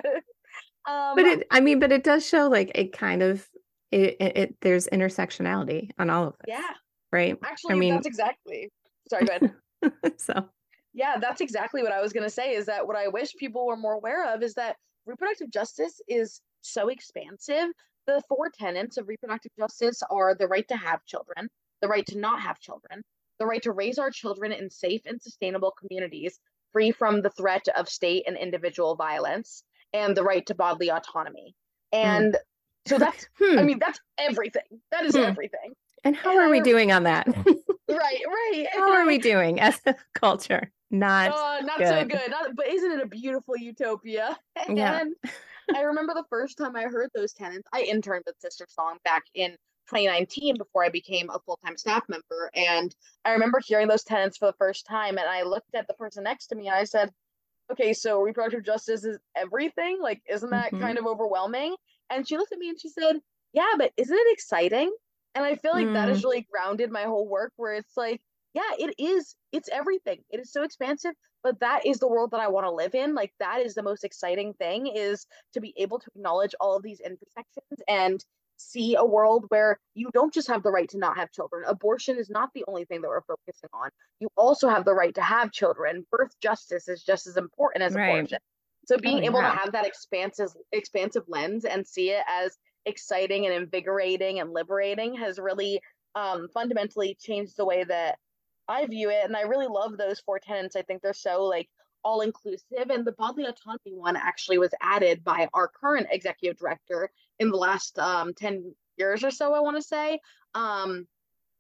[0.88, 3.48] um But it, I mean, but it does show like it kind of,
[3.92, 6.56] it, it, it there's intersectionality on all of this.
[6.56, 6.74] yeah
[7.12, 7.36] Right.
[7.44, 8.70] actually mean- that's exactly
[9.10, 10.48] sorry go ahead so,
[10.94, 13.66] yeah that's exactly what i was going to say is that what i wish people
[13.66, 14.76] were more aware of is that
[15.08, 17.70] reproductive justice is so expansive
[18.08, 21.50] the four tenets of reproductive justice are the right to have children
[21.82, 23.02] the right to not have children
[23.40, 26.40] the right to raise our children in safe and sustainable communities
[26.74, 31.56] free from the threat of state and individual violence and the right to bodily autonomy
[31.92, 32.38] and
[32.88, 33.60] so that's hmm.
[33.60, 35.24] i mean that's everything that is Hmm.
[35.24, 37.28] everything and how and are we doing on that?
[37.90, 40.72] right right how are we doing as a culture?
[40.92, 42.12] Not Oh, not so good.
[42.12, 42.32] good.
[42.32, 44.38] Not, but isn't it a beautiful utopia?
[44.70, 45.04] Yeah.
[45.76, 47.68] I remember the first time I heard those tenants.
[47.74, 49.52] I interned with Sister Song back in
[49.88, 52.52] 2019 before I became a full time staff member.
[52.54, 55.18] And I remember hearing those tenants for the first time.
[55.18, 57.12] And I looked at the person next to me and I said,
[57.72, 60.00] okay, so reproductive justice is everything.
[60.02, 60.80] Like, isn't that Mhm.
[60.80, 61.76] kind of overwhelming?
[62.10, 63.22] And she looked at me and she said,
[63.54, 64.96] yeah, but isn't it exciting?
[65.36, 68.22] And I feel like that has really grounded my whole work where it's like,
[68.54, 69.36] yeah, it is.
[69.52, 70.20] It's everything.
[70.30, 73.16] It is so expansive, but that is the world that I want to live in.
[73.16, 76.84] Like that is the most exciting thing is to be able to acknowledge all of
[76.84, 78.24] these intersections and
[78.58, 81.64] see a world where you don't just have the right to not have children.
[81.68, 83.90] Abortion is not the only thing that we're focusing on.
[84.20, 86.06] You also have the right to have children.
[86.12, 88.20] Birth justice is just as important as Right.
[88.20, 88.40] abortion.
[88.88, 89.52] So being Oh, able yeah.
[89.52, 95.16] to have that expansive expansive lens and see it as exciting and invigorating and liberating
[95.16, 95.80] has really
[96.16, 98.18] um, fundamentally changed the way that
[98.70, 99.26] I view it.
[99.26, 100.76] And I really love those four tenants.
[100.76, 101.70] I think they're so like
[102.04, 102.90] all inclusive.
[102.90, 107.58] And the bodily autonomy one actually was added by our current executive director in the
[107.58, 110.20] last um, 10 years or so, I want to say.
[110.54, 111.08] Um,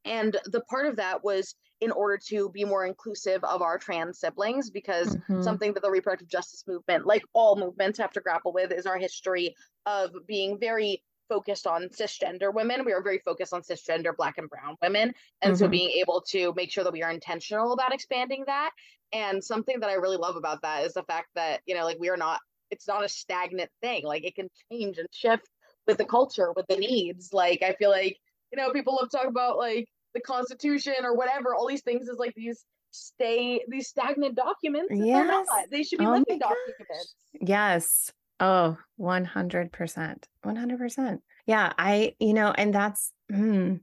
[0.06, 4.19] and the part of that was in order to be more inclusive of our trans
[4.19, 5.43] siblings, because Mhm.
[5.43, 8.98] something that the reproductive justice movement, like all movements, have to grapple with is our
[8.98, 12.83] history of being very focused on cisgender women.
[12.83, 15.13] We are very focused on cisgender black and brown women.
[15.41, 15.71] And so Mhm.
[15.71, 18.71] being able to make sure that we are intentional about expanding that.
[19.13, 21.99] And something that I really love about that is the fact that, you know, like
[21.99, 24.03] we are not, it's not a stagnant thing.
[24.03, 25.47] Like it can change and shift
[25.87, 27.31] with the culture, with the needs.
[27.33, 28.17] Like I feel like,
[28.51, 32.07] you know, people love to talk about like the Constitution or whatever, all these things
[32.07, 34.91] is like these stay these stagnant documents.
[34.95, 35.47] Yes.
[35.47, 35.69] not.
[35.69, 37.15] They should be Oh living documents.
[37.33, 38.11] Yes.
[38.39, 40.23] Oh, 100%.
[40.45, 41.19] 100%.
[41.45, 41.73] Yeah.
[41.78, 43.80] I, you know, and that's, mm,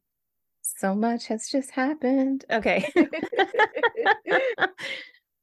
[0.63, 2.45] so much has just happened.
[2.51, 2.91] Okay.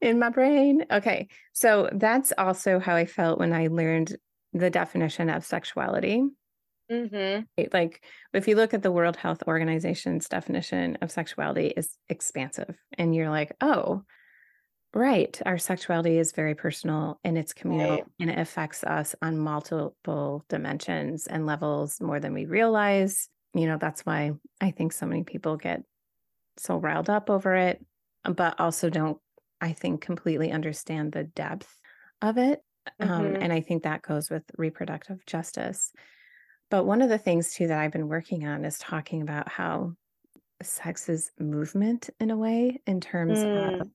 [0.02, 0.86] In my brain.
[0.92, 1.30] Okay.
[1.54, 4.18] So that's also how I felt when I learned
[4.52, 6.24] the definition of sexuality.
[6.90, 7.40] hmm
[7.72, 13.16] Like, if you look at the World Health Organization's definition of sexuality is expansive, and
[13.16, 14.04] you're like, oh,
[14.94, 18.06] right, our sexuality is very personal and it's communal, Right.
[18.20, 23.30] and it affects us on multiple dimensions and levels more than we realize.
[23.54, 25.84] You know, that's why I think so many people get
[26.58, 27.86] so riled up over it,
[28.24, 29.20] but also don't,
[29.62, 31.80] I think, completely understand the depth
[32.22, 32.62] of it.
[33.02, 33.42] Um, Mhm.
[33.42, 35.94] and I think that goes with reproductive justice.
[36.70, 39.96] But one of the things too that I've been working on is talking about how
[40.64, 43.94] sex is movement in a way, in terms Mm.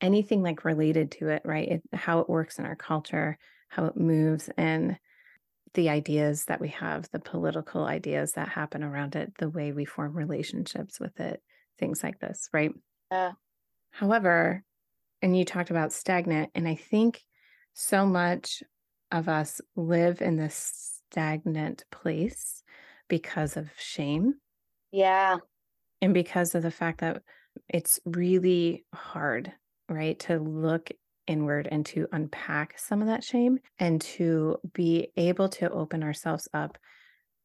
[0.00, 1.68] Anything like related to it, right?
[1.68, 4.98] It, how it works in our culture, how it moves, and
[5.74, 9.84] the ideas that we have, the political ideas that happen around it, the way we
[9.84, 11.42] form relationships with it,
[11.78, 12.72] things like this, right?
[13.10, 13.34] Yeah.
[13.90, 14.64] However,
[15.22, 17.22] and you talked about stagnant, and I think
[17.74, 18.62] so much
[19.12, 22.64] of us live in this stagnant place
[23.08, 24.40] because of shame
[24.92, 25.40] Yeah.
[26.00, 27.22] and because of the fact that
[27.68, 29.52] it's really hard,
[29.88, 30.90] right, to look
[31.26, 36.48] inward and to unpack some of that shame and to be able to open ourselves
[36.54, 36.78] up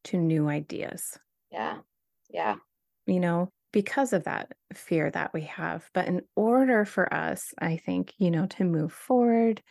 [0.04, 1.18] to new ideas,
[1.50, 1.82] Yeah.
[2.30, 2.60] Yeah.
[3.06, 5.88] you know, because of that fear that we have.
[5.94, 9.62] But in order for us, I think, you know, to move forward,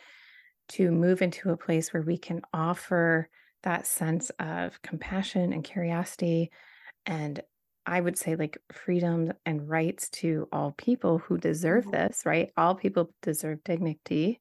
[0.70, 3.28] to move into a place where we can offer
[3.62, 6.50] that sense of compassion and curiosity
[7.06, 7.42] and
[7.90, 11.92] I would say like freedom and rights to all people who deserve Mhm.
[11.92, 12.52] this, right?
[12.56, 14.40] All people deserve dignity,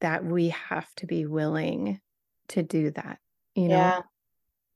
[0.00, 2.00] that we have to be willing
[2.48, 3.20] to do that,
[3.54, 3.92] you know?
[3.92, 4.02] Yeah.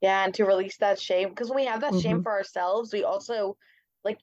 [0.03, 2.25] Yeah, and to release that shame because when we have that shame Mhm.
[2.25, 3.57] for ourselves, we also
[4.05, 4.21] like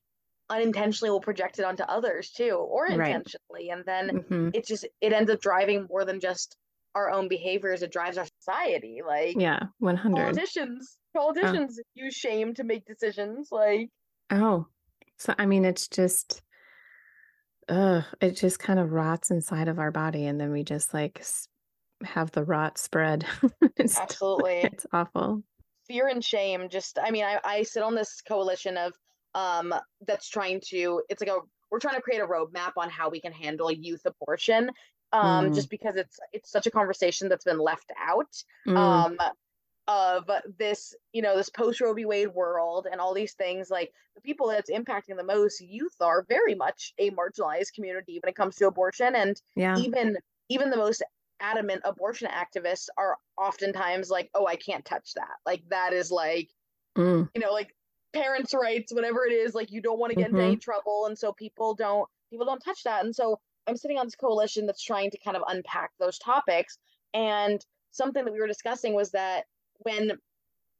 [0.49, 3.23] unintentionally will project it onto others too, or Right.
[3.27, 6.57] intentionally, and then hmm it just it ends up driving more than just
[6.95, 7.83] our own behaviors.
[7.83, 9.01] It drives our society.
[9.05, 10.41] Like Yeah, 100.
[10.55, 13.49] politicians, politicians use shame to make decisions.
[13.51, 13.89] Like
[14.31, 14.67] Oh,
[15.17, 16.41] so I mean, it's just,
[17.69, 21.23] ugh, it just kind of rots inside of our body, and then we just like
[22.03, 23.25] have the rot spread.
[23.75, 24.61] It's, absolutely.
[24.61, 25.43] it's awful.
[25.87, 28.93] fear and shame just i mean I, I sit on this coalition of
[29.35, 29.73] um
[30.07, 31.39] that's trying to it's like a
[31.71, 34.69] we're trying to create a roadmap on how we can handle youth abortion
[35.11, 35.55] um Mm.
[35.55, 38.31] just because it's it's such a conversation that's been left out
[38.67, 39.17] Mm, um
[39.87, 42.05] of this you know this post roe v.
[42.05, 46.25] Wade world and all these things like the people that's impacting the most youth are
[46.29, 49.15] very much a marginalized community when it comes to abortion.
[49.15, 49.77] And yeah.
[49.77, 50.17] even
[50.49, 51.03] even the most
[51.41, 55.35] adamant abortion activists are oftentimes like oh i can't touch that.
[55.45, 56.49] Like that is like
[56.95, 57.75] Mm, you know like
[58.13, 61.07] parents rights whatever it is like you don't want to get into any trouble.
[61.07, 63.03] And so people don't people don't touch that.
[63.03, 66.77] And so i'm sitting on this coalition that's trying to kind of unpack those topics.
[67.13, 67.59] And
[67.91, 69.45] something that we were discussing was that
[69.83, 70.17] when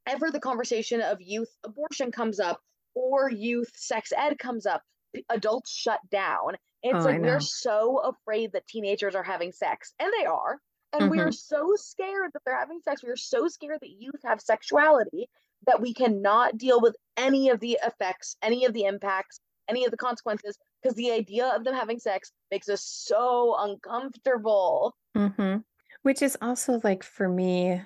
[0.06, 2.60] ever the conversation of youth abortion comes up
[2.94, 4.82] or youth sex ed comes up
[5.30, 6.56] adults shut down.
[6.82, 10.58] It's Oh, like we're so afraid that teenagers are having sex and they are
[10.92, 13.02] and we are so scared that they're having sex.
[13.02, 15.28] We are so scared that youth have sexuality
[15.66, 19.90] that we cannot deal with any of the effects any of the impacts any of
[19.90, 24.94] the consequences because the idea of them having sex makes us so uncomfortable.
[25.16, 25.56] Hmm
[26.02, 27.80] Which is also like for me,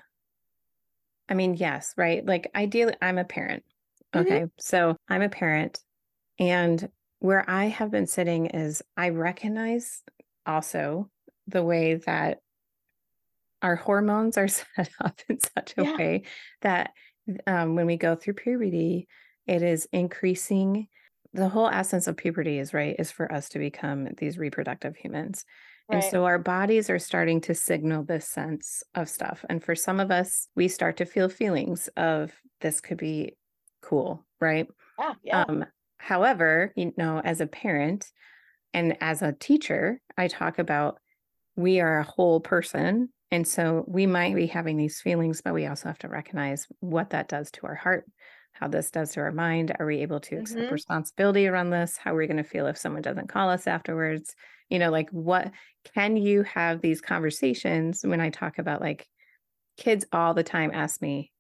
[1.29, 2.25] I mean, yes, right?
[2.25, 3.65] Like ideally, I'm a parent.
[4.15, 4.27] Mhm.
[4.27, 4.47] Okay.
[4.59, 5.85] So I'm a parent.
[6.39, 10.05] And where I have been sitting is I recognize
[10.47, 11.11] also
[11.49, 12.41] the way that
[13.63, 15.99] our hormones are set up in such a Yeah.
[15.99, 16.23] way
[16.63, 16.93] that
[17.47, 19.09] um, when we go through puberty,
[19.47, 20.89] it is increasing.
[21.35, 25.45] The whole essence of puberty is right, is for us to become these reproductive humans.
[25.91, 29.45] And so our bodies are starting to signal this sense of stuff.
[29.49, 33.37] And for some of us, we start to feel feelings of this could be
[33.83, 34.69] cool, right?
[34.99, 35.67] yeah yeah Um,
[35.99, 38.13] however, you know, as a parent
[38.75, 40.99] and as a teacher, I talk about
[41.57, 43.11] we are a whole person.
[43.31, 47.11] And so we might be having these feelings, but we also have to recognize what
[47.11, 48.07] that does to our heart,
[48.53, 49.75] how this does to our mind.
[49.79, 50.71] Are we able to accept Mhm.
[50.71, 51.99] responsibility around this?
[51.99, 54.35] How are we going to feel if someone doesn't call us afterwards?
[54.69, 55.51] You know, like what
[55.95, 59.07] can you have these conversations when I talk about like
[59.77, 61.33] kids all the time ask me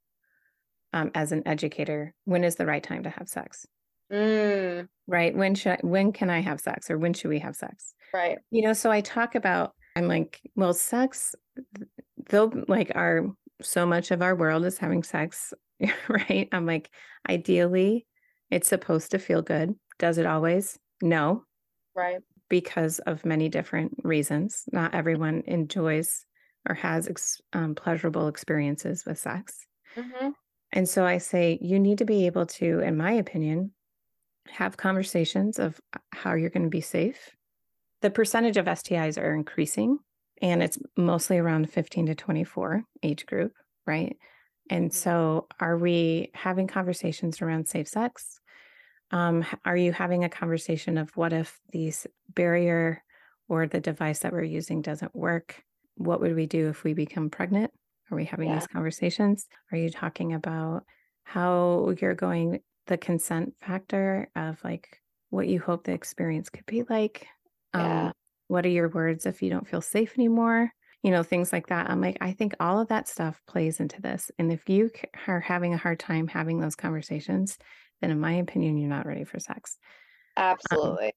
[0.92, 3.66] um, as an educator, when is the right time to have sex?
[4.10, 5.36] Mm, right?
[5.36, 6.90] When should I, when can i have sex?
[6.90, 7.94] or when should we have sex?
[8.14, 8.38] Right.
[8.50, 11.34] You know so i talk about i'm like well sex
[11.76, 11.88] th-
[12.30, 13.26] though like our
[13.60, 15.52] so much of our world is having sex
[16.08, 16.48] right?
[16.52, 16.90] I'm like
[17.28, 18.06] ideally
[18.50, 19.74] it's supposed to feel good.
[19.98, 20.78] Does it always?
[21.02, 21.44] No.
[21.94, 26.26] Right because of many different reasons not everyone enjoys
[26.68, 29.66] or has ex- um, pleasurable experiences with sex
[29.96, 30.30] hmm
[30.72, 33.72] and so I say you need to be able to, in my opinion,
[34.48, 37.30] have conversations of uh, how you're going to be safe.
[38.02, 39.98] The percentage of STIs are increasing,
[40.42, 43.54] and it's mostly around 15 to 24 age group,
[43.86, 44.16] right?
[44.70, 44.94] And Mhm.
[44.94, 48.40] so, are we having conversations around safe sex?
[49.10, 53.02] Um, are you having a conversation of what if these barrier
[53.48, 55.62] or the device that we're using doesn't work?
[56.00, 57.72] what would we do if we become pregnant?
[58.08, 58.52] Are we having Yeah.
[58.52, 59.48] these conversations?
[59.72, 60.84] Are you talking about
[61.24, 65.00] how you're going the consent factor of like
[65.30, 67.26] what you hope the experience could be like?
[67.74, 68.10] Yeah.
[68.10, 68.12] Um,
[68.46, 70.70] what are your words if you don't feel safe anymore?
[71.02, 71.90] You know, things like that.
[71.90, 74.30] I'm like, I think all of that stuff plays into this.
[74.38, 74.90] And if you
[75.26, 77.58] are having a hard time having those conversations,
[78.00, 79.78] then in my opinion, you're not ready for sex.
[80.36, 81.12] Um, Absolutely.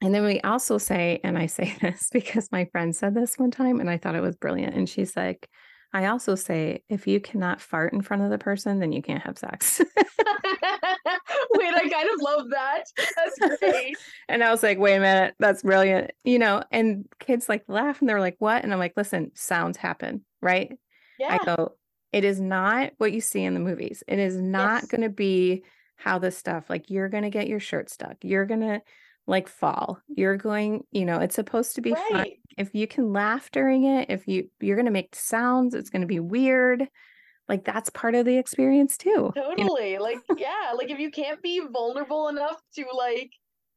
[0.00, 3.50] And then we also say, and I say this because my friend said this one
[3.50, 4.74] time and I thought it was brilliant.
[4.74, 5.48] And she's like,
[5.94, 9.22] I also say, if you cannot fart in front of the person, then you can't
[9.22, 9.78] have sex.
[10.00, 12.84] Wait, I kind of love that.
[12.96, 13.96] That's great.
[14.28, 16.12] and I was like, wait a minute, that's brilliant.
[16.24, 18.64] You know, and kids like laugh and they're like, what?
[18.64, 20.72] And I'm like, listen, sounds happen, right?
[21.18, 21.38] Yeah.
[21.40, 21.74] I go,
[22.12, 24.02] it is not what you see in the movies.
[24.08, 24.90] It is not Yes.
[24.90, 25.64] going to be
[26.02, 28.16] how this stuff, like, you're going to get your shirt stuck.
[28.22, 28.82] You're going to
[29.26, 30.00] like fall.
[30.08, 32.26] You're going, you know, it's supposed to be fun.
[32.58, 36.02] If you can laugh during it, if you you're going to make sounds, it's going
[36.02, 36.88] to be weird.
[37.48, 39.32] Like that's part of the experience too.
[39.36, 39.54] you know?
[39.56, 39.98] Totally.
[39.98, 43.30] Like, yeah, like if you can't be vulnerable enough to like,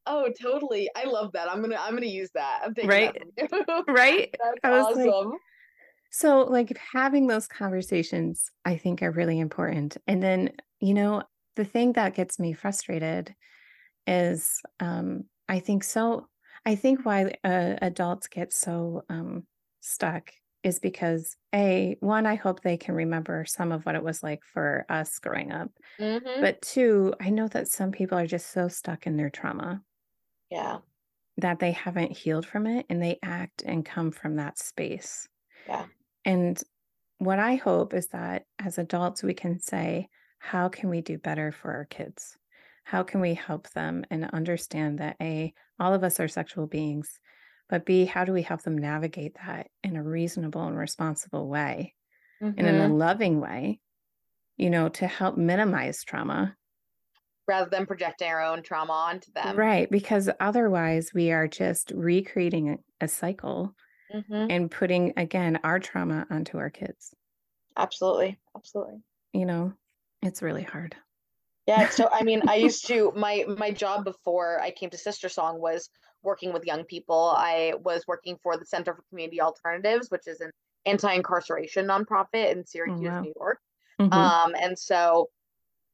[0.08, 0.90] oh, totally.
[0.96, 1.50] I love that.
[1.50, 2.62] I'm gonna I'm gonna use that.
[2.64, 3.14] I'm taking Right.
[3.38, 3.84] that.
[3.88, 4.34] Right?
[4.42, 5.34] That's I was like, awesome.
[6.12, 9.98] So, like having those conversations, I think are really important.
[10.08, 11.24] And then, you know,
[11.56, 13.36] the thing that gets me frustrated
[14.08, 16.30] is um, I think so,
[16.66, 19.48] I think why uh, adults get so um,
[19.82, 20.32] stuck
[20.64, 24.44] is because A, one, I hope they can remember some of what it was like
[24.46, 25.72] for us growing up.
[26.00, 26.42] Mhm.
[26.42, 29.84] But two, I know that some people are just so stuck in their trauma
[30.50, 30.82] Yeah.
[31.38, 35.28] that they haven't healed from it and they act and come from that space.
[35.66, 35.88] Yeah.
[36.26, 36.62] And
[37.20, 40.10] what I hope is that as adults, we can say,
[40.46, 42.38] how can we do better for our kids?
[42.84, 47.20] How can we help them and understand that A, all of us are sexual beings,
[47.70, 51.96] but B, how do we help them navigate that in a reasonable and responsible way
[52.58, 52.94] and in a Mhm.
[52.94, 53.82] loving way,
[54.58, 56.58] you know, to help minimize trauma?
[57.48, 59.66] Rather than projecting our own trauma onto them.
[59.66, 59.90] Right.
[59.90, 63.76] Because otherwise, we are just recreating a, cycle
[64.10, 64.50] Mhm.
[64.50, 67.16] and putting, again, our trauma onto our kids.
[67.78, 68.38] Absolutely.
[68.56, 69.02] Absolutely.
[69.34, 69.74] You know,
[70.26, 70.96] it's really hard.
[71.68, 75.60] Yeah, so I mean, I used to my my job before I came to SisterSong
[75.60, 75.90] was
[76.24, 77.34] working with young people.
[77.38, 80.52] I was working for the Center for Community Alternatives, which is an
[80.86, 83.22] anti-incarceration nonprofit in Syracuse, wow.
[83.22, 83.60] New York.
[84.00, 84.14] Mhm.
[84.14, 85.30] Um, and so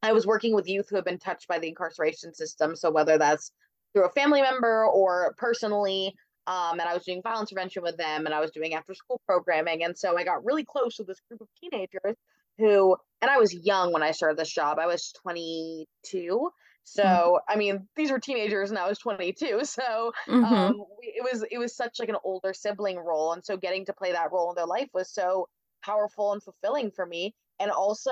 [0.02, 2.76] I was working with youth who have been touched by the incarceration system.
[2.76, 3.52] So whether that's
[3.94, 6.16] through a family member or personally,
[6.48, 9.22] um, and I was doing violence prevention with them, and I was doing after school
[9.28, 12.18] programming, and so I got really close with this group of teenagers
[12.62, 14.80] who, and I was young when I started this job.
[14.80, 16.50] I was 22.
[16.84, 19.62] So I mean, these were teenagers, and I was 22.
[19.66, 20.68] So Mhm.
[20.70, 23.94] um it was it was such like an older sibling role and so getting to
[23.94, 25.48] play that role in their life was so
[25.84, 28.12] powerful and fulfilling for me and also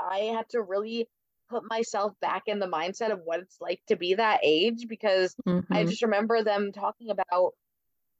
[0.00, 1.08] i had to really
[1.50, 5.34] put myself back in the mindset of what it's like to be that age because
[5.72, 5.90] i Mhm.
[5.90, 7.54] just remember them talking about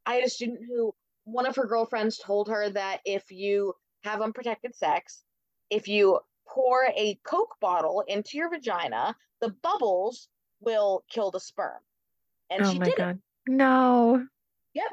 [0.07, 0.95] i had a student who
[1.25, 5.25] one of her girlfriends told her that if you have unprotected sex
[5.71, 10.29] if you pour a coke bottle into your vagina the bubbles
[10.61, 11.81] will kill the sperm
[12.51, 13.21] and oh she my did it God.
[13.49, 14.27] No.
[14.75, 14.85] Yep.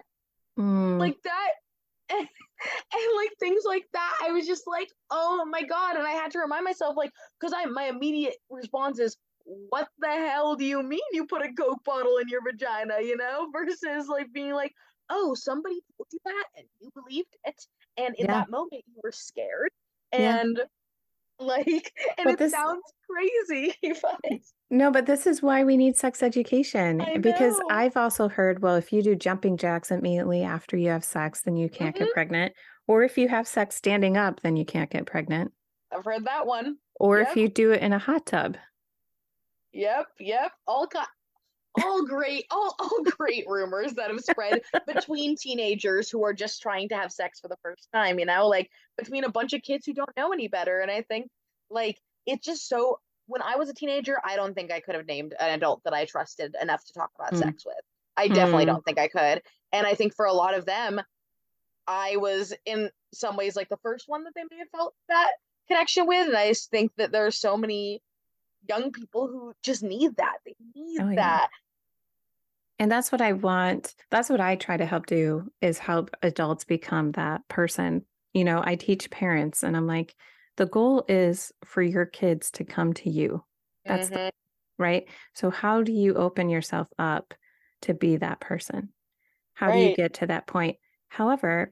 [0.60, 1.00] Mm.
[1.00, 1.50] like that
[2.12, 6.12] and, and like things like that i was just like oh my god and i
[6.12, 10.64] had to remind myself like because i my immediate response is what the hell do
[10.66, 14.54] you mean you put a coke bottle in your vagina you know versus like being
[14.54, 14.74] like
[15.10, 17.68] oh somebody told you that and you believed it
[17.98, 18.34] and in Yeah.
[18.34, 19.72] that moment you were scared
[20.14, 20.42] Yeah.
[20.42, 20.60] and
[21.40, 21.68] like
[22.18, 24.20] and But it this- sounds crazy but
[24.72, 27.60] No, but this is why we need sex education because.
[27.70, 31.56] I've also heard, well, if you do jumping jacks immediately after you have sex, then
[31.56, 32.14] you can't get mm-hmm.
[32.14, 32.54] pregnant.
[32.88, 35.52] Or if you have sex standing up, then you can't get pregnant.
[35.96, 37.28] i've heard that one Or Yep.
[37.30, 38.58] if you do it in a hot tub.
[39.74, 40.52] Yep, yep.
[40.68, 41.08] All got
[41.82, 46.90] all great, all all great rumors that have spread between teenagers who are just trying
[46.90, 49.86] to have sex for the first time, you know, like between a bunch of kids
[49.86, 50.80] who don't know any better.
[50.80, 51.30] And I think
[51.70, 55.08] like it's just so when I was a teenager, I don't think I could have
[55.08, 57.38] named an adult that I trusted enough to talk about Mm.
[57.40, 57.76] sex with.
[58.18, 58.68] I definitely Mm.
[58.68, 59.42] don't think I could.
[59.72, 61.02] And I think for a lot of them,
[61.88, 65.32] I was in some ways like the first one that they may have felt that
[65.68, 66.28] connection with.
[66.28, 68.02] And I just think that there are so many
[68.68, 70.38] young people who just need that.
[70.46, 71.16] They need Oh, yeah.
[71.16, 71.50] that.
[72.84, 73.96] And that's what I want.
[74.12, 78.04] That's what I try to help do is help adults become that person.
[78.34, 80.14] You know, I teach parents and I'm like,
[80.58, 83.42] the goal is for your kids to come to you.
[83.86, 84.32] That's the Mhm.
[84.78, 85.08] right?
[85.34, 87.34] So how do you open yourself up
[87.84, 88.90] to be that person?
[89.54, 90.76] How do you get to that point?
[91.08, 91.72] However,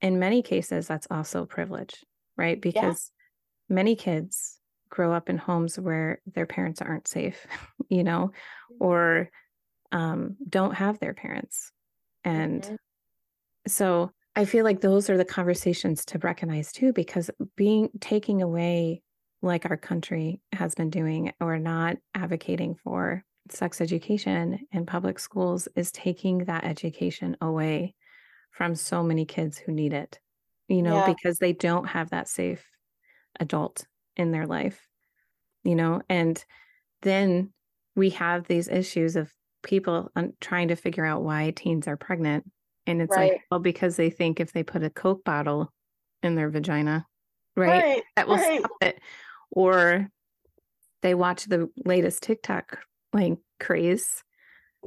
[0.00, 2.02] in many cases, that's also privilege,
[2.38, 2.58] right?
[2.58, 3.12] Because
[3.68, 3.74] yeah.
[3.74, 7.46] many kids grow up in homes where their parents aren't safe,
[7.90, 8.32] you know,
[8.72, 8.84] mm-hmm.
[8.84, 9.30] or
[9.92, 11.72] um, don't have their parents.
[12.24, 12.74] And mm-hmm.
[13.66, 19.02] so I feel like those are the conversations to recognize too, because being taking away,
[19.42, 25.66] like our country has been doing, or not advocating for sex education in public schools
[25.74, 27.94] is taking that education away
[28.52, 30.20] from so many kids who need it,
[30.68, 31.12] you know, yeah.
[31.12, 32.64] because they don't have that safe
[33.38, 33.86] adult
[34.16, 34.86] in their life,
[35.64, 36.44] you know, and
[37.02, 37.52] then
[37.96, 39.32] we have these issues of
[39.62, 42.44] people trying to figure out why teens are pregnant.
[42.86, 43.32] And it's right.
[43.32, 45.72] like, well, because they think if they put a Coke bottle
[46.22, 47.06] in their vagina,
[47.56, 48.02] right, right.
[48.16, 48.60] that will right.
[48.60, 49.00] stop it.
[49.50, 50.08] Or
[51.02, 52.78] they watch the latest TikTok
[53.12, 54.22] like craze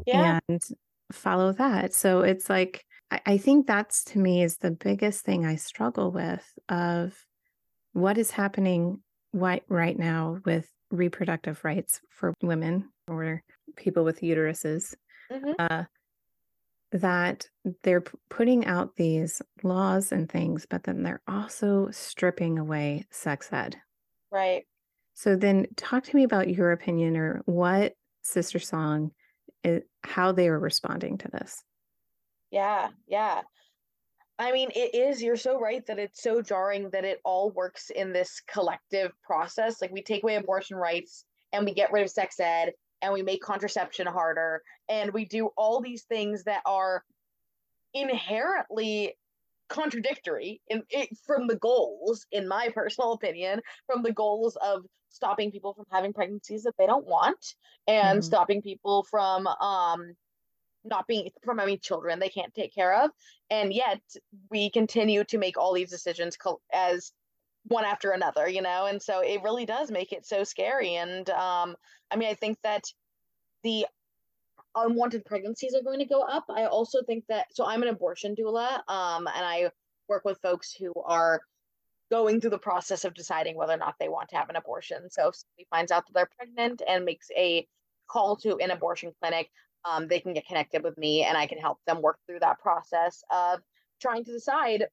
[0.05, 0.39] yeah.
[0.47, 0.61] and
[1.11, 1.93] follow that.
[1.93, 6.11] So it's like I, I think that's to me is the biggest thing I struggle
[6.11, 7.13] with of
[7.93, 9.01] what is happening
[9.34, 13.41] right right now with reproductive rights for women or
[13.76, 14.95] people with uteruses.
[15.32, 15.51] Mm-hmm.
[15.57, 15.84] Uh,
[16.91, 17.47] that
[17.82, 23.49] they're p- putting out these laws and things, but then they're also stripping away sex
[23.51, 23.76] ed.
[24.32, 24.66] Right.
[25.16, 27.93] So then talk to me about your opinion or what
[28.24, 29.09] SisterSong
[29.64, 31.64] it, how they are responding to this.
[32.51, 33.41] Yeah, yeah.
[34.38, 37.89] I mean, it is, you're so right that it's so jarring that it all works
[37.89, 39.82] in this collective process.
[39.82, 42.74] Like, we take away abortion rights and we get rid of sex ed
[43.04, 47.04] and we make contraception harder and we do all these things that are
[47.93, 49.14] inherently
[49.70, 55.51] contradictory in it, from the goals in my personal opinion from the goals of stopping
[55.51, 57.56] people from having pregnancies that they don't want
[57.88, 58.26] and mm-hmm.
[58.26, 60.14] stopping people from um
[60.86, 63.12] not being from having children they can't take care of
[63.49, 64.01] and yet
[64.49, 66.38] we continue to make all these decisions
[66.74, 67.12] as
[67.66, 71.30] one after another you know and so it really does make it so scary and
[71.30, 71.76] um
[72.11, 72.84] i mean i think that
[73.64, 73.86] the
[74.76, 76.45] unwanted pregnancies are going to go up.
[76.49, 79.70] I also think that so I'm an abortion doula, um, and I
[80.07, 81.41] work with folks who are
[82.11, 85.09] going through the process of deciding whether or not they want to have an abortion.
[85.09, 87.68] So if somebody finds out that they're pregnant and makes a
[88.07, 89.49] call to an abortion clinic,
[89.86, 92.59] um, they can get connected with me and I can help them work through that
[92.59, 93.61] process of
[94.01, 94.86] trying to decide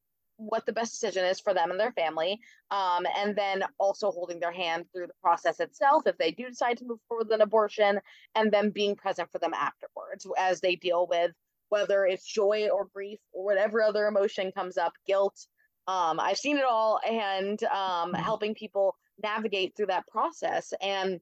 [0.48, 2.40] what the best decision is for them and their family.
[2.70, 6.78] Um, and then also holding their hand through the process itself if they do decide
[6.78, 8.00] to move forward with an abortion,
[8.34, 11.32] and then being present for them afterwards as they deal with
[11.70, 15.46] whether it's joy or grief or whatever other emotion comes up, guilt.
[15.86, 18.14] Um, I've seen it all and um, mm-hmm.
[18.16, 20.74] helping people navigate through that process.
[20.82, 21.20] And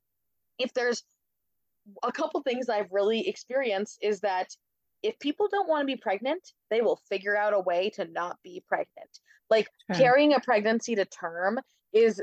[0.59, 1.05] if there's
[2.03, 4.49] a couple things I've really experienced is that
[5.03, 8.39] if people don't want to be pregnant, they will figure out a way to not
[8.43, 9.19] be pregnant.
[9.51, 9.97] Like sure.
[9.97, 11.59] carrying a pregnancy to term
[11.93, 12.21] is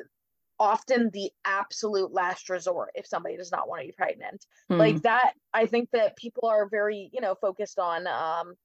[0.59, 4.45] often the absolute last resort if somebody does not want to be pregnant.
[4.71, 4.77] Mm.
[4.77, 8.55] Like that, I think that people are very, you know, focused on um,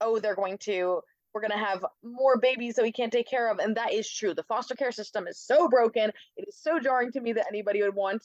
[0.00, 1.00] oh, they're going to
[1.34, 4.10] we're going to have more babies that we can't take care of and that is
[4.10, 4.34] true.
[4.34, 6.10] The foster care system is so broken.
[6.36, 8.24] It is so jarring to me that anybody would want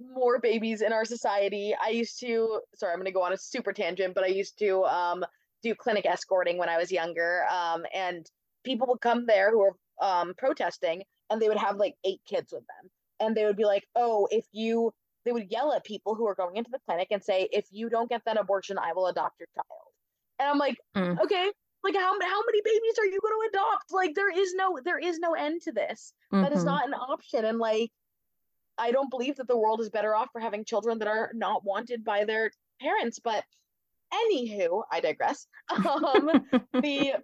[0.00, 1.74] more babies in our society.
[1.82, 4.58] I used to, sorry, I'm going to go on a super tangent, but I used
[4.58, 5.24] to um,
[5.62, 7.44] do clinic escorting when I was younger.
[7.50, 8.26] Um, and
[8.64, 12.52] people would come there who were um, protesting and they would have like eight kids
[12.52, 12.90] with them.
[13.20, 14.92] And they would be like, oh, if you,
[15.24, 17.88] they would yell at people who are going into the clinic and say, if you
[17.88, 19.92] don't get that abortion, I will adopt your child.
[20.38, 21.18] And I'm like, mm.
[21.22, 21.50] okay,
[21.82, 23.92] like how how many babies are you going to adopt?
[23.92, 26.12] Like there is no there is no end to this.
[26.32, 26.42] Mm-hmm.
[26.42, 26.66] That is mm-hmm.
[26.66, 27.44] not an option.
[27.44, 27.90] And like
[28.78, 31.64] I don't believe that the world is better off for having children that are not
[31.64, 32.50] wanted by their
[32.80, 33.18] parents.
[33.18, 33.44] But
[34.12, 35.46] anywho, I digress.
[35.70, 36.30] Um,
[36.74, 37.14] the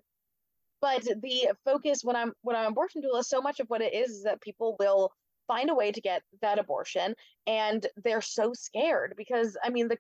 [0.81, 4.11] but the focus when I'm when I'm abortion doula, so much of what it is
[4.11, 5.13] is that people will
[5.47, 7.15] find a way to get that abortion,
[7.47, 9.99] and they're so scared because I mean the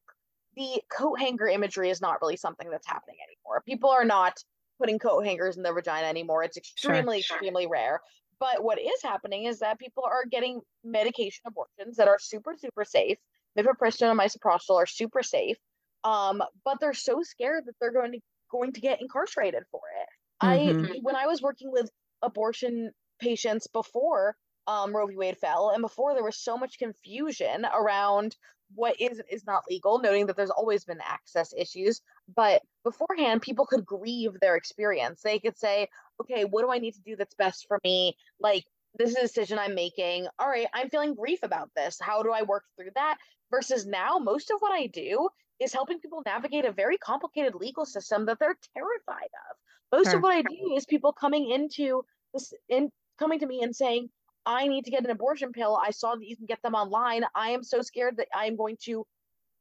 [0.56, 3.62] the coat hanger imagery is not really something that's happening anymore.
[3.64, 4.34] People are not
[4.78, 6.42] putting coat hangers in their vagina anymore.
[6.42, 8.00] It's extremely, sure, extremely rare.
[8.42, 12.84] But what is happening is that people are getting medication abortions that are super, super
[12.84, 13.16] safe.
[13.56, 15.56] Mifepristone and misoprostol are super safe.
[16.02, 18.18] Um, but they're so scared that they're going to
[18.50, 20.44] going to get incarcerated for it.
[20.44, 20.92] Mm-hmm.
[20.92, 21.88] I when I was working with
[22.20, 22.90] abortion
[23.20, 24.34] patients before
[24.66, 25.14] um, Roe v.
[25.14, 28.34] Wade fell, and before there was so much confusion around
[28.74, 32.00] what is is not legal, noting that there's always been access issues.
[32.34, 35.22] But beforehand, people could grieve their experience.
[35.22, 35.88] They could say,
[36.20, 38.16] okay, what do I need to do that's best for me?
[38.40, 38.64] Like,
[38.94, 40.26] this is a decision I'm making.
[40.38, 41.98] All right, I'm feeling grief about this.
[42.00, 43.16] How do I work through that?
[43.50, 45.28] Versus now, most of what I do
[45.60, 49.56] is helping people navigate a very complicated legal system that they're terrified of.
[49.98, 50.16] Most Sure.
[50.16, 54.08] of what I do is people coming into this in coming to me and saying,
[54.44, 55.78] I need to get an abortion pill.
[55.80, 57.24] I saw that you can get them online.
[57.34, 59.06] I am so scared that I am going to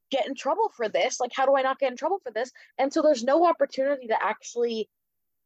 [0.10, 1.20] get in trouble for this.
[1.20, 2.52] Like, how do I not get in trouble for this?
[2.78, 4.90] And so there's no opportunity to actually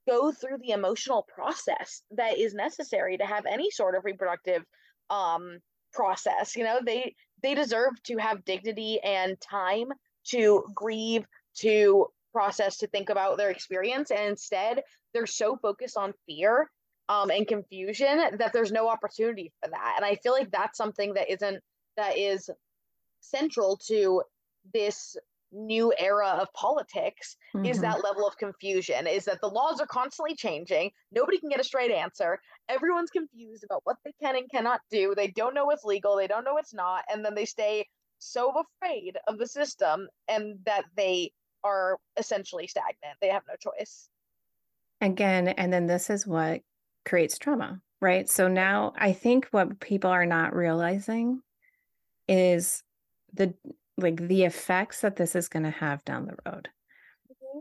[0.08, 4.64] go through the emotional process that is necessary to have any sort of reproductive
[5.10, 5.60] um
[5.94, 6.56] process.
[6.56, 9.88] You know, they they deserve to have dignity and time
[10.28, 11.26] to grieve,
[11.60, 14.12] to process, to think about their experience.
[14.12, 14.82] And instead,
[15.14, 16.70] they're so focused on fear
[17.10, 19.94] um, and confusion that there's no opportunity for that.
[19.98, 21.64] And I feel like that's something that isn't
[21.98, 22.50] that is
[23.22, 24.24] central to
[24.74, 25.16] this
[25.52, 27.82] new era of politics is Mhm.
[27.82, 30.92] that level of confusion is that the laws are constantly changing.
[31.12, 32.42] Nobody can get a straight answer.
[32.68, 35.16] Everyone's confused about what they can and cannot do.
[35.16, 36.18] They don't know what's legal.
[36.18, 37.06] They don't know what's not.
[37.10, 37.88] And then they stay
[38.18, 41.32] so afraid of the system and that they
[41.64, 43.18] are essentially stagnant.
[43.22, 44.10] They have no choice.
[45.00, 46.64] Again, and then this is what
[47.06, 48.30] creates trauma, right?
[48.30, 51.42] So now I think what people are not realizing
[52.28, 52.84] is
[53.34, 53.54] the
[53.98, 56.70] like the effects that this is going to have down the road.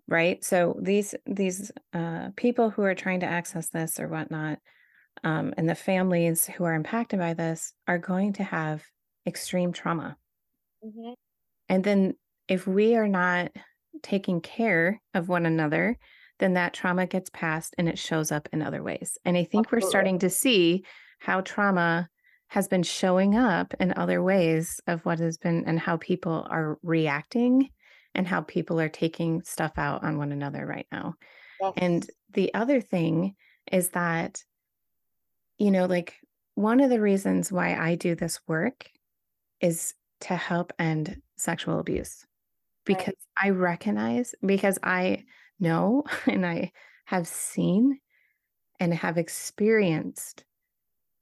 [0.06, 0.44] Right.
[0.44, 4.58] So these these uh, people who are trying to access this or whatnot,
[5.24, 8.84] um, and the families who are impacted by this are going to have
[9.26, 10.16] extreme trauma.
[10.82, 11.14] Mhm.
[11.68, 12.14] And then
[12.48, 13.52] if we are not
[14.02, 15.98] taking care of one another,
[16.44, 19.16] then that trauma gets passed and it shows up in other ways.
[19.24, 20.84] And I think we're starting to see
[21.18, 22.10] how trauma
[22.48, 26.78] has been showing up in other ways of what has been and how people are
[26.82, 27.70] reacting
[28.14, 31.14] and how people are taking stuff out on one another right now.
[31.78, 33.36] And the other thing
[33.72, 34.42] is that,
[35.56, 36.14] you know, like
[36.56, 38.90] one of the reasons why I do this work
[39.62, 42.26] is to help end sexual abuse
[42.86, 42.98] Right.
[42.98, 45.24] because I recognize, because I
[45.60, 46.72] know and I
[47.06, 48.00] have seen
[48.80, 50.44] and have experienced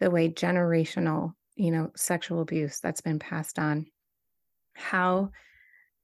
[0.01, 3.87] the way generational, you know, sexual abuse that's been passed on,
[4.75, 5.31] how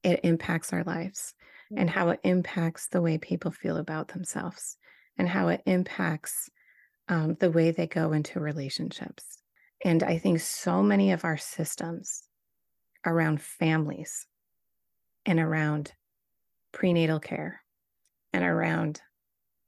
[0.03, 1.35] it impacts our lives
[1.75, 1.91] and Mhm.
[1.91, 4.77] how it impacts the way people feel about themselves
[5.17, 6.49] and how it impacts
[7.09, 9.43] um, the way they go into relationships.
[9.85, 12.29] And I think so many of our systems
[13.05, 14.27] around families
[15.25, 15.95] and around
[16.71, 17.63] prenatal care
[18.33, 19.01] and around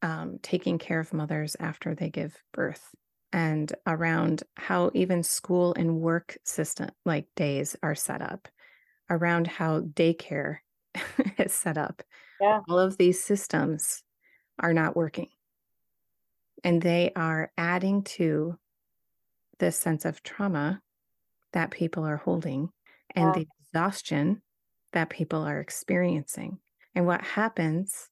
[0.01, 2.95] um, taking care of mothers after they give birth
[3.33, 8.47] and around how even school and work system like days are set up
[9.09, 10.59] around how daycare
[11.39, 12.03] is set up
[12.39, 12.61] Yeah.
[12.69, 14.03] all of these systems
[14.59, 15.29] are not working
[16.63, 18.57] and they are adding to
[19.59, 20.81] this sense of trauma
[21.53, 22.69] that people are holding
[23.15, 23.35] and Yeah.
[23.35, 24.41] the exhaustion
[24.93, 26.59] that people are experiencing.
[26.95, 28.09] And what happens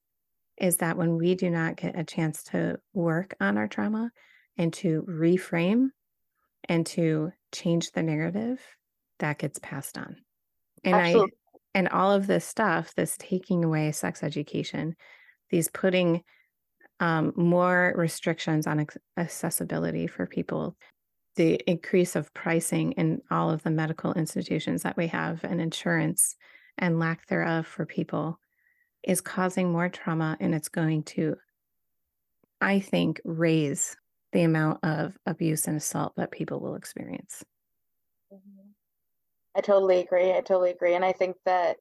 [0.59, 4.11] is that when we do not get a chance to work on our trauma
[4.57, 5.89] and to reframe
[6.67, 8.59] and to change the narrative,
[9.19, 10.17] that gets passed on.
[10.83, 11.31] And Absolutely.
[11.31, 11.35] I
[11.75, 14.95] and all of this stuff, this taking away sex education,
[15.49, 16.23] these putting
[16.99, 18.85] um, more restrictions on
[19.17, 20.75] accessibility for people,
[21.35, 26.35] the increase of pricing in all of the medical institutions that we have and insurance
[26.77, 28.39] and lack thereof for people
[29.03, 31.37] is causing more trauma and it's going to,
[32.61, 33.97] I think, raise
[34.31, 37.43] the amount of abuse and assault that people will experience.
[38.31, 38.73] Mhm.
[39.55, 40.31] I totally agree.
[40.33, 40.95] I totally agree.
[40.95, 41.79] And I think that,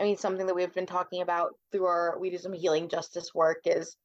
[0.00, 3.34] I mean, something that we've been talking about through our We Do Some Healing Justice
[3.34, 3.96] work is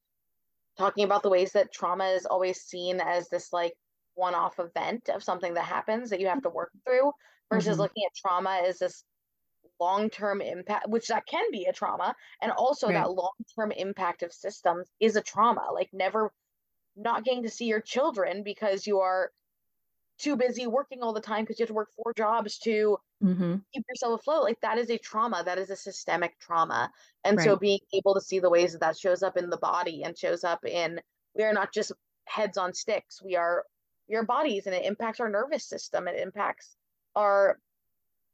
[0.78, 3.74] talking about the ways that trauma is always seen as this like
[4.14, 7.12] one off event of something that happens that you have to work through
[7.50, 7.80] versus Mhm.
[7.80, 9.04] looking at trauma as this
[9.80, 12.14] long term impact, which that can be a trauma.
[12.42, 12.92] And also Right.
[12.92, 15.70] that long term impact of systems is a trauma.
[15.72, 16.32] Like never
[16.96, 19.32] not getting to see your children because you are
[20.18, 23.62] too busy working all the time because you have to work four jobs to Mhm.
[23.72, 26.90] keep yourself afloat like that is a trauma that is a systemic trauma
[27.24, 30.02] and so being able to see the ways that that shows up in the body
[30.04, 31.00] and shows up in
[31.34, 31.92] we are not just
[32.26, 33.66] heads on sticks we are
[34.08, 36.76] your bodies and it impacts our nervous system it impacts
[37.14, 37.60] our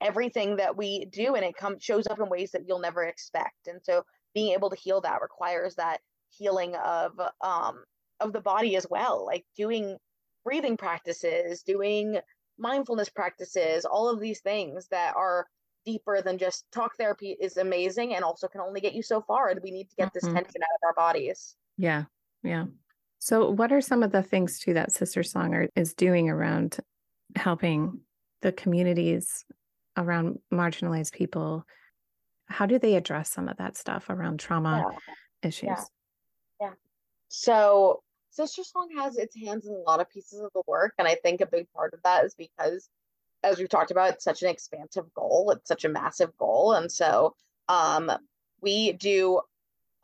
[0.05, 3.67] everything that we do and it comes shows up in ways that you'll never expect
[3.67, 7.85] and so being able to heal that requires that healing of um
[8.21, 9.97] of the body as well like doing
[10.45, 12.21] breathing practices doing
[12.59, 15.47] mindfulness practices, all of these things that are
[15.85, 19.49] deeper than just talk therapy is amazing and also can only get you so far.
[19.49, 20.35] And we need to get this Mhm.
[20.35, 21.57] tension out of our bodies.
[21.77, 22.05] Yeah.
[22.43, 22.67] Yeah.
[23.19, 26.79] So, what are some of the things too that SisterSong is doing around
[27.37, 28.01] helping
[28.43, 29.45] the communities
[29.97, 31.65] around marginalized people?
[32.47, 35.49] How do they address some of that stuff around trauma Yeah.
[35.49, 35.91] issues?
[36.61, 36.73] Yeah.
[37.29, 38.03] So
[38.39, 40.95] SisterSong has its hands in a lot of pieces of the work.
[40.99, 42.89] And I think a big part of that is because,
[43.43, 46.73] as we've talked about, it's such an expansive goal, it's such a massive goal.
[46.73, 47.35] And so
[47.69, 48.11] um,
[48.61, 49.41] we do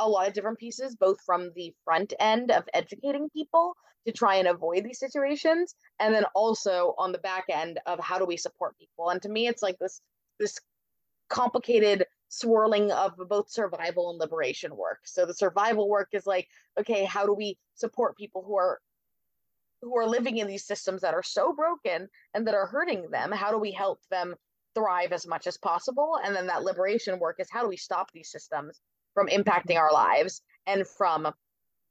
[0.00, 3.76] a lot of different pieces, both from the front end of educating people
[4.06, 8.18] to try and avoid these situations, and then also on the back end of how
[8.18, 9.10] do we support people.
[9.10, 10.00] And to me, it's like this
[10.38, 10.58] this
[11.28, 15.00] complicated swirling of both survival and liberation work.
[15.04, 16.48] So the survival work is like,
[16.78, 18.80] okay, how do we support people who are
[19.82, 23.32] who are living in these systems that are so broken and that are hurting them?
[23.32, 24.34] How do we help them
[24.74, 26.18] thrive as much as possible?
[26.22, 28.80] And then that liberation work is how do we stop these systems
[29.14, 31.32] from impacting our lives and from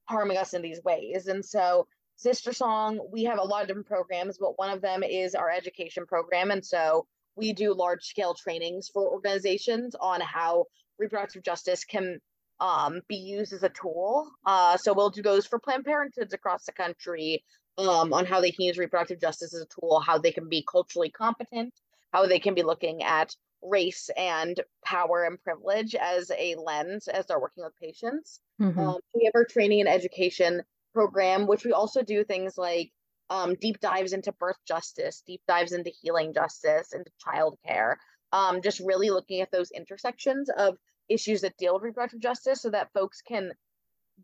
[0.06, 1.28] harming us in these ways.
[1.28, 1.88] And so,
[2.24, 6.06] SisterSong, we have a lot of different programs, but one of them is our education
[6.06, 6.52] program.
[6.52, 7.06] And so,
[7.36, 10.66] we do large scale trainings for organizations on how
[10.98, 12.20] reproductive justice can
[12.60, 14.30] um, be used as a tool.
[14.46, 17.44] Uh, so, we'll do those for Planned Parenthoods across the country
[17.78, 20.66] um, on how they can use reproductive justice as a tool, how they can be
[20.70, 21.74] culturally competent,
[22.12, 27.26] how they can be looking at race and power and privilege as a lens as
[27.26, 28.40] they're working with patients.
[28.62, 28.80] Mm-hmm.
[28.80, 32.92] Um, we have our training and education program, which we also do things like
[33.30, 37.96] um, deep dives into birth justice, deep dives into healing justice, into childcare.
[38.32, 40.78] Um, just really looking at those intersections of
[41.10, 43.52] issues that deal with reproductive justice so that folks can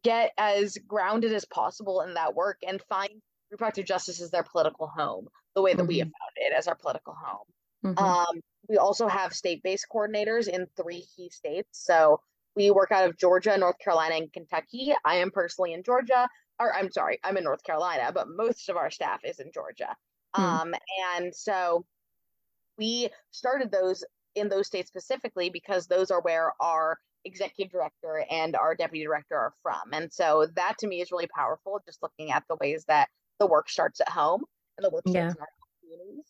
[0.03, 3.09] get as grounded as possible in that work and find
[3.51, 5.87] reproductive justice as their political home, the way that mm-hmm.
[5.87, 7.93] we have found it as our political home.
[7.93, 8.03] Mm-hmm.
[8.03, 11.69] Um, we also have state-based coordinators in three key states.
[11.71, 12.21] So
[12.55, 14.93] we work out of Georgia, North Carolina, and Kentucky.
[15.03, 16.27] I am personally in Georgia,
[16.59, 19.95] or I'm sorry, I'm in North Carolina, but most of our staff is in Georgia.
[20.35, 20.41] Mm.
[20.41, 20.75] Um,
[21.13, 21.85] and so
[22.77, 24.03] we started those
[24.35, 29.35] in those states specifically because those are where our executive director and our deputy director
[29.35, 29.93] are from.
[29.93, 33.09] And so that to me is really powerful, just looking at the ways that
[33.39, 34.43] the work starts at home
[34.77, 35.31] and the work starts yeah.
[35.31, 35.47] in our
[35.81, 36.25] communities.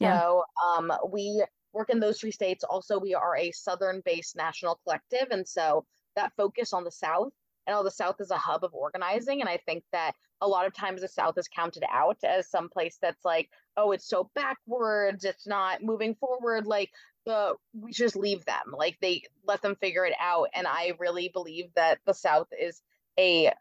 [0.00, 0.76] So yeah.
[0.76, 2.64] um, we work in those three states.
[2.64, 5.28] Also, we are a Southern based national collective.
[5.30, 5.84] And so
[6.16, 7.32] that focus on the South,
[7.66, 9.40] and all the South is a hub of organizing.
[9.40, 12.68] And I think that a lot of times the South is counted out as some
[12.68, 16.66] place that's like, oh, it's so backwards, it's not moving forward.
[16.66, 16.90] Like,
[17.26, 20.48] the we just leave them, like, they let them figure it out.
[20.54, 22.80] And I really believe that the South is
[23.18, 23.52] a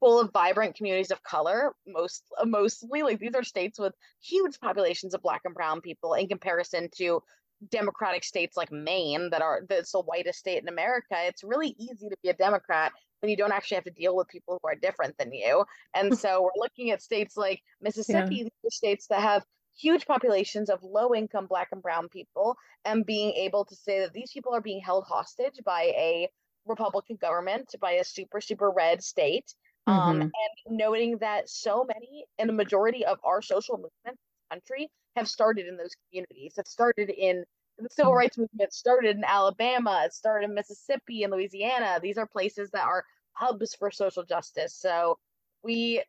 [0.00, 4.58] full of vibrant communities of color most uh, mostly like these are states with huge
[4.60, 7.22] populations of black and brown people in comparison to
[7.70, 12.08] democratic states like maine that are that's the whitest state in america it's really easy
[12.08, 14.76] to be a democrat when you don't actually have to deal with people who are
[14.76, 18.70] different than you and so we're looking at states like mississippi yeah.
[18.70, 19.44] states that have
[19.76, 24.12] huge populations of low income black and brown people and being able to say that
[24.12, 26.28] these people are being held hostage by a
[26.66, 29.52] republican government by a super super red state
[29.88, 30.22] um, mm-hmm.
[30.22, 30.32] and
[30.78, 35.28] noting that so many and a majority of our social movements in the country have
[35.28, 36.54] started in those communities.
[36.56, 37.44] have started in
[37.78, 38.18] the civil mm-hmm.
[38.18, 41.98] rights movement started in Alabama, it started in Mississippi and Louisiana.
[42.02, 44.74] These are places that are hubs for social justice.
[44.74, 45.18] So
[45.62, 46.02] we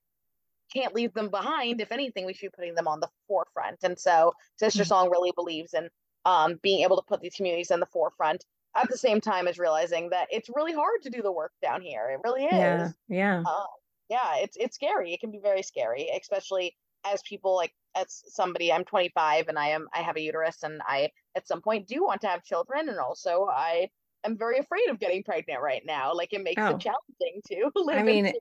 [0.74, 1.80] can't leave them behind.
[1.80, 3.78] If anything, we should be putting them on the forefront.
[3.84, 4.88] And so Sister mm-hmm.
[4.88, 5.90] Song really believes in
[6.26, 8.44] um, being able to put these communities in the forefront
[8.76, 11.82] at the same time as realizing that it's really hard to do the work down
[11.82, 12.10] here.
[12.12, 12.52] It really is.
[12.52, 12.90] Yeah.
[13.08, 13.44] Yeah.
[13.46, 13.66] Uh,
[14.10, 14.36] yeah.
[14.38, 15.14] It's it's scary.
[15.14, 18.72] It can be very scary, especially as people like as somebody.
[18.72, 22.04] I'm 25 and I am I have a uterus and I at some point do
[22.04, 23.90] want to have children and also I
[24.26, 26.14] am very afraid of getting pregnant right now.
[26.14, 26.76] Like it makes oh.
[26.76, 27.98] it challenging to live.
[28.00, 28.34] I mean,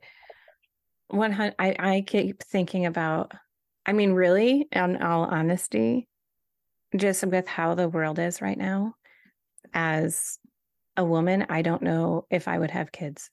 [1.09, 1.55] one hundred.
[1.59, 3.33] I I keep thinking about.
[3.87, 6.09] I mean, really, in all honesty,
[6.95, 8.95] just with how the world is right now,
[9.75, 10.39] as
[10.97, 13.31] a woman, I don't know if I would have kids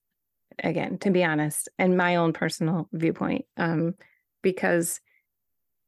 [0.63, 3.45] again, to be honest, and my own personal viewpoint.
[3.57, 3.95] Um,
[4.41, 5.01] because,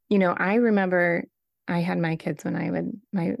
[0.08, 1.24] you know, I remember
[1.68, 3.36] I had my kids when I would, my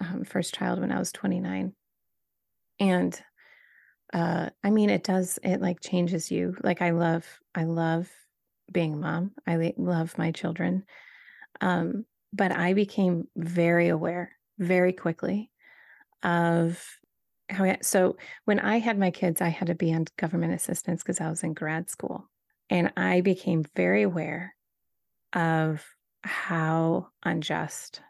[0.00, 1.74] um, first child when I was 29.
[2.80, 3.20] And
[4.12, 6.56] uh, I mean, it does, it like changes you.
[6.62, 8.08] Like, I love, I love
[8.72, 9.32] being a mom.
[9.46, 10.84] I love my children.
[11.60, 15.50] Um, but I became very aware very quickly
[16.24, 16.84] of
[17.48, 18.16] how I, so
[18.46, 21.42] when I had my kids, I had to be on government assistance because I was
[21.42, 22.28] in grad school.
[22.70, 24.56] And I became very aware
[25.34, 25.84] of
[26.22, 28.00] how unjust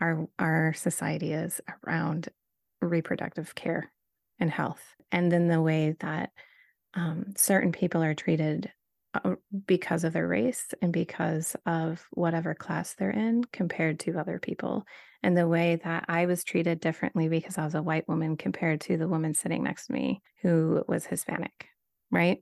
[0.00, 2.28] our our society is around
[2.80, 3.90] reproductive care
[4.38, 4.94] and health.
[5.10, 6.30] And then the way that
[6.94, 8.70] um, certain people are treated
[9.66, 14.84] because of their race and because of whatever class they're in compared to other people
[15.22, 18.80] and the way that I was treated differently because I was a white woman compared
[18.82, 21.68] to the woman sitting next to me who was Hispanic,
[22.10, 22.40] right?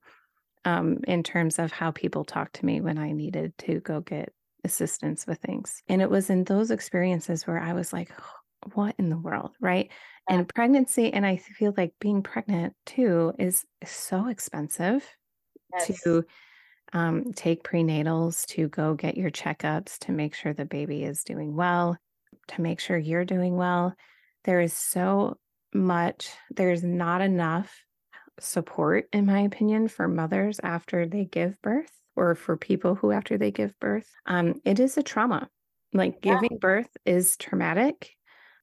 [0.64, 4.32] um, in terms of how people talked to me when I needed to go get
[4.64, 5.82] assistance with things.
[5.88, 8.10] And it was in those experiences where I was like,
[8.74, 9.54] what in the world?
[9.60, 9.90] Right.
[10.28, 10.36] Yeah.
[10.36, 15.08] And pregnancy, and I feel like being pregnant too is so expensive
[15.72, 15.86] Yes.
[15.86, 16.24] to
[16.92, 21.56] um, take prenatals, to go get your checkups, to make sure the baby is doing
[21.56, 21.96] well,
[22.48, 23.94] to make sure you're doing well.
[24.44, 25.38] There is so
[25.74, 27.82] much, there's not enough
[28.38, 33.36] support, in my opinion, for mothers after they give birth or for people who after
[33.38, 34.10] they give birth.
[34.26, 35.48] Um, it is a trauma.
[35.92, 36.40] Like Yeah.
[36.40, 38.12] giving birth is traumatic.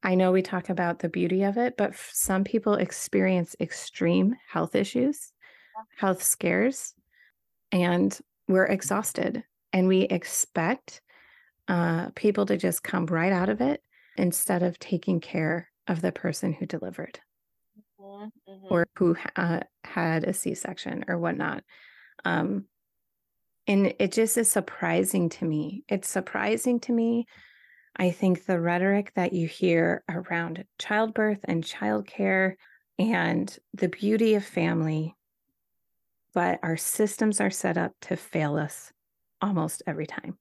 [0.03, 4.75] I know we talk about the beauty of it, but some people experience extreme health
[4.75, 5.31] issues,
[5.97, 6.93] health scares,
[7.73, 8.17] and
[8.47, 9.43] we're exhausted.
[9.73, 11.01] And we expect
[11.67, 13.81] uh, people to just come right out of it
[14.15, 17.19] instead of taking care of the person who delivered
[17.99, 18.71] Mhm, mhm.
[18.71, 21.63] or who uh, had a C-section or whatnot.
[22.23, 22.65] Um,
[23.65, 25.83] and it just is surprising to me.
[25.87, 27.25] It's surprising to me.
[27.95, 32.55] I think the rhetoric that you hear around childbirth and childcare
[32.99, 35.15] and the beauty of family,
[36.33, 38.91] but our systems are set up to fail us
[39.41, 40.37] almost every time.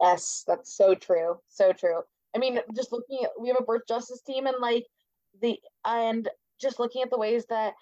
[0.00, 1.40] Yes, that's so true.
[1.48, 2.02] So true.
[2.34, 4.86] I mean, just looking at we have a birth justice team and like
[5.40, 6.28] the and
[6.60, 7.74] just looking at the ways that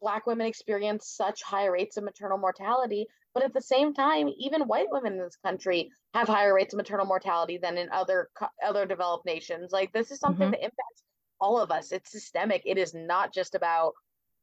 [0.00, 4.62] black women experience such high rates of maternal mortality, but at the same time, even
[4.68, 8.30] white women in this country have higher rates of maternal mortality than in other
[8.64, 9.72] other developed nations.
[9.72, 10.52] Like this is something Mhm.
[10.52, 11.04] that impacts
[11.40, 11.92] all of us.
[11.92, 12.62] It's systemic.
[12.66, 13.94] It is not just about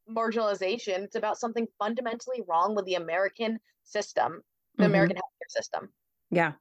[0.09, 0.99] marginalization.
[1.03, 4.43] It's about something fundamentally wrong with the American system,
[4.79, 4.85] the Mhm.
[4.85, 5.93] American healthcare system.
[6.31, 6.53] Yeah.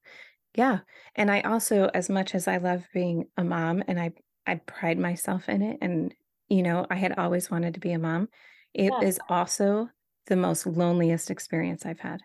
[0.57, 0.80] Yeah.
[1.16, 4.12] And I also, as much as I love being a mom and I,
[4.47, 6.14] I pride myself in it, and,
[6.49, 8.28] you know, I had always wanted to be a mom,
[8.74, 9.26] it is Yeah.
[9.28, 9.90] also
[10.26, 12.22] the most loneliest experience I've had.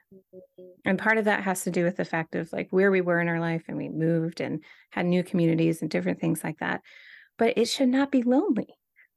[0.86, 3.22] And part of that has to do with the fact of like where we were
[3.22, 6.82] in our life and we moved and had new communities and different things like that.
[7.38, 8.70] But it should not be lonely,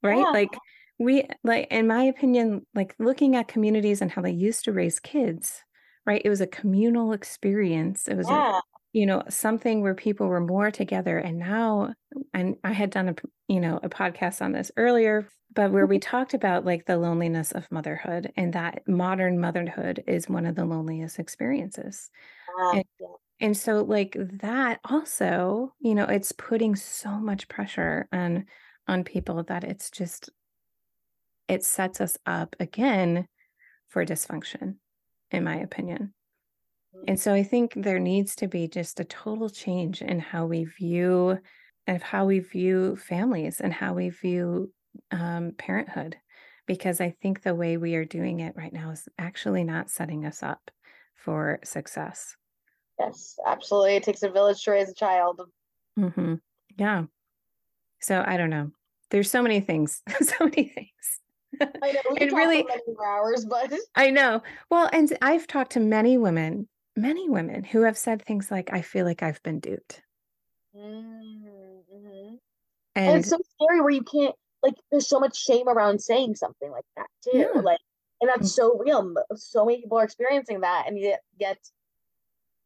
[0.03, 0.27] right?
[0.27, 0.33] Yeah.
[0.33, 0.61] Like
[1.03, 4.99] we like in my opinion, like looking at communities and how they used to raise
[4.99, 5.63] kids,
[6.05, 6.21] right?
[6.23, 8.07] It was a communal experience.
[8.07, 8.61] It was a
[8.93, 11.93] you know something where people were more together and now
[12.33, 13.15] and i had done a
[13.47, 15.25] you know a podcast on this earlier
[15.55, 20.27] but where we talked about like the loneliness of motherhood and that modern motherhood is
[20.27, 22.09] one of the loneliest experiences
[22.57, 22.71] Yeah.
[22.79, 22.85] And-
[23.39, 28.45] and so like that also you know it's putting so much pressure on
[28.89, 30.29] on people that it's just
[31.47, 33.27] it sets us up again
[33.89, 34.75] for dysfunction
[35.31, 36.13] in my opinion
[37.07, 40.65] and so I think there needs to be just a total change in how we
[40.65, 41.39] view
[41.87, 44.71] of how we view families and how we view
[45.09, 46.17] um, parenthood,
[46.67, 50.25] because I think the way we are doing it right now is actually not setting
[50.25, 50.69] us up
[51.15, 52.35] for success.
[52.99, 53.95] Yes, absolutely.
[53.95, 55.41] It takes a village to raise a child.
[55.97, 56.35] hmm
[56.77, 57.05] Yeah.
[57.99, 58.71] So I don't know.
[59.09, 61.20] There's so many things, so many things.
[61.83, 62.65] I know It really-
[63.05, 64.41] hours, but I know.
[64.69, 68.81] Well, and I've talked to many women, many women who have said things like, I
[68.81, 70.01] feel like I've been duped.
[70.75, 72.39] Mhm.
[72.95, 74.75] and And it's so scary where you can't like.
[74.91, 77.37] There's so much shame around saying something like that too.
[77.39, 77.61] Yeah.
[77.61, 77.79] Like,
[78.21, 78.33] and Mm.
[78.35, 79.13] that's so real.
[79.35, 81.57] So many people are experiencing that, and yet, yet,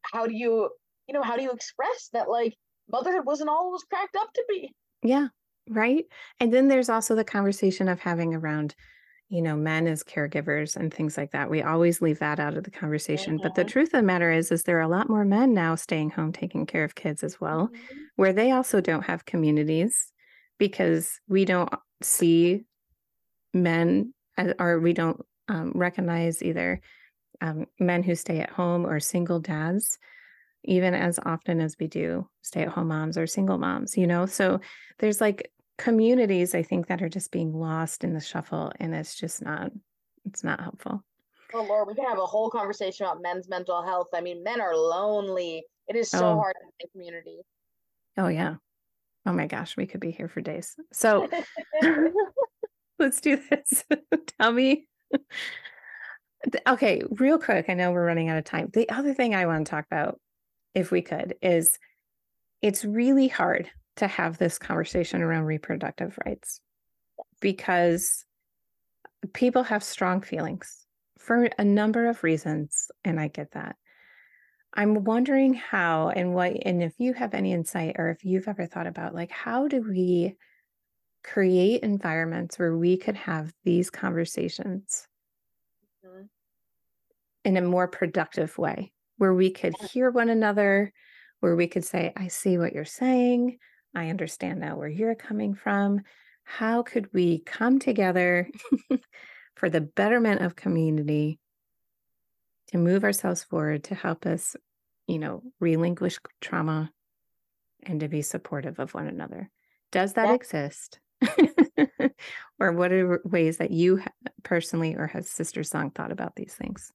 [0.02, 0.70] how do you,
[1.08, 2.30] you know, how do you express that?
[2.30, 2.56] Like,
[2.90, 4.74] motherhood wasn't all it was cracked up to be.
[5.02, 5.28] Yeah,
[5.70, 6.06] right.
[6.40, 8.76] And then there's also the conversation of having around,
[9.30, 11.50] you know, men as caregivers and things like that.
[11.50, 13.40] We always leave that out of the conversation.
[13.40, 13.70] But the Mhm.
[13.70, 16.32] truth of the matter is, is there are a lot more men now staying home
[16.34, 18.10] taking care of kids as well, Mhm.
[18.18, 20.14] where they also don't have communities
[20.60, 22.66] because we don't see
[23.54, 24.14] men
[24.60, 26.82] or we don't um, recognize either
[27.42, 29.98] um, men who stay at home or single dads
[30.66, 34.26] even as often as we do stay at home moms or single moms, you know?
[34.26, 34.60] So
[35.00, 39.16] there's like communities I think that are just being lost in the shuffle and it's
[39.16, 39.72] just not
[40.26, 41.04] it's not helpful.
[41.54, 44.08] Oh Lord, we can have a whole conversation about men's mental health.
[44.14, 45.64] I mean, men are lonely.
[45.88, 46.36] It is so Oh.
[46.38, 47.40] hard in the community.
[48.18, 48.56] Oh yeah.
[49.26, 50.76] Oh my gosh, we could be here for days.
[50.94, 51.28] So
[53.00, 53.84] let's do this.
[54.40, 54.88] Tell me.
[56.68, 57.66] Okay, real quick.
[57.70, 58.70] I know we're running out of time.
[58.74, 60.20] The other thing I want to talk about,
[60.76, 61.80] if we could, is
[62.62, 66.60] it's really hard to have this conversation around reproductive rights
[67.40, 68.26] because
[69.34, 70.86] people have strong feelings
[71.18, 73.76] for a number of reasons, and I get that.
[74.74, 78.66] I'm wondering how and what, and if you have any insight or if you've ever
[78.66, 80.36] thought about like, how do we
[81.24, 85.08] create environments where we could have these conversations
[86.04, 86.30] Mhm.
[87.46, 90.92] in a more productive way where we could hear one another,
[91.40, 93.60] where we could say, I see what you're saying.
[93.96, 96.02] I understand now where you're coming from.
[96.44, 98.50] How could we come together
[99.56, 101.40] for the betterment of community
[102.68, 104.56] to move ourselves forward to help us,
[105.08, 106.92] you know, relinquish trauma
[107.84, 109.50] and to be supportive of one another?
[109.92, 111.00] Does that exist?
[112.60, 114.04] or what are ways that you
[114.44, 116.92] personally or has SisterSong thought about these things?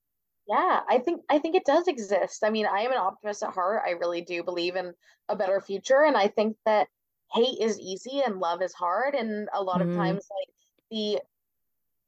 [0.50, 2.42] Yeah, I think I think it does exist.
[2.44, 3.82] I mean, I am an optimist at heart.
[3.86, 4.94] I really do believe in
[5.28, 6.88] a better future, and I think that
[7.32, 9.14] hate is easy and love is hard.
[9.14, 9.94] And a lot of Mm.
[9.94, 10.54] times, like
[10.90, 11.22] the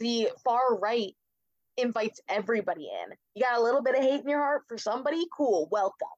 [0.01, 1.16] the far right
[1.76, 3.16] invites everybody in.
[3.34, 6.09] You got a little bit of hate in your heart for somebody, cool, welcome.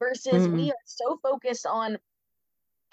[0.00, 1.98] Versus we are so focused on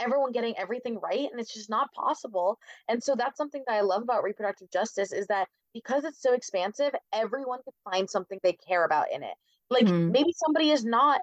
[0.02, 2.60] everyone getting everything right, and it's just not possible.
[2.88, 6.34] And so that's something that I love about reproductive justice is that because it's so
[6.34, 9.36] expansive, everyone can find something they care about in it.
[9.70, 10.10] Like Mm.
[10.10, 11.22] maybe somebody is not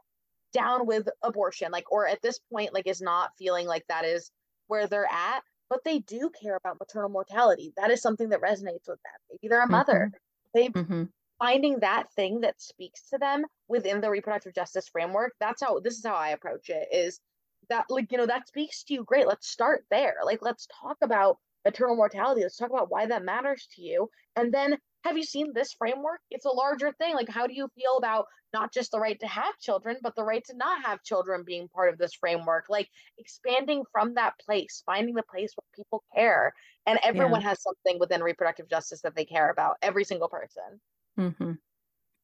[0.53, 4.31] down with abortion, like, or at this point, like, is not feeling like that is
[4.67, 7.73] where they're at, but they do care about maternal mortality.
[7.77, 9.13] That is something that resonates with them.
[9.31, 10.11] Maybe they're a mother.
[10.55, 11.13] They Mhm.
[11.39, 15.35] finding that thing that speaks to them within the reproductive justice framework.
[15.41, 16.89] That's how this is how I approach it.
[16.93, 17.21] Is
[17.69, 19.05] that like you know that speaks to you?
[19.05, 19.27] Great.
[19.27, 20.17] Let's start there.
[20.25, 22.43] Like let's talk about maternal mortality.
[22.43, 26.21] Let's talk about why that matters to you, and then have you seen this framework?
[26.31, 27.15] It's a larger thing.
[27.15, 30.25] Like, how do you feel about not just the right to have children, but the
[30.25, 32.65] right to not have children being part of this framework?
[32.69, 36.53] Like, expanding from that place, finding the place where people care.
[36.87, 40.81] And everyone has something within reproductive justice that they care about, every single person.
[41.17, 41.53] hmm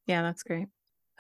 [0.07, 0.69] Yeah, that's great.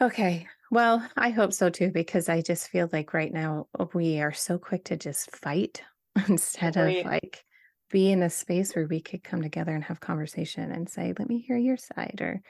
[0.00, 0.48] Okay.
[0.70, 4.32] Well, I hope so too, because I just feel like right now uh, we are
[4.32, 5.82] so quick to just fight
[6.28, 7.04] instead Agreed.
[7.04, 7.44] of like
[7.90, 11.28] be in a space where we could come together and have conversation and say, let
[11.28, 12.40] me hear your side or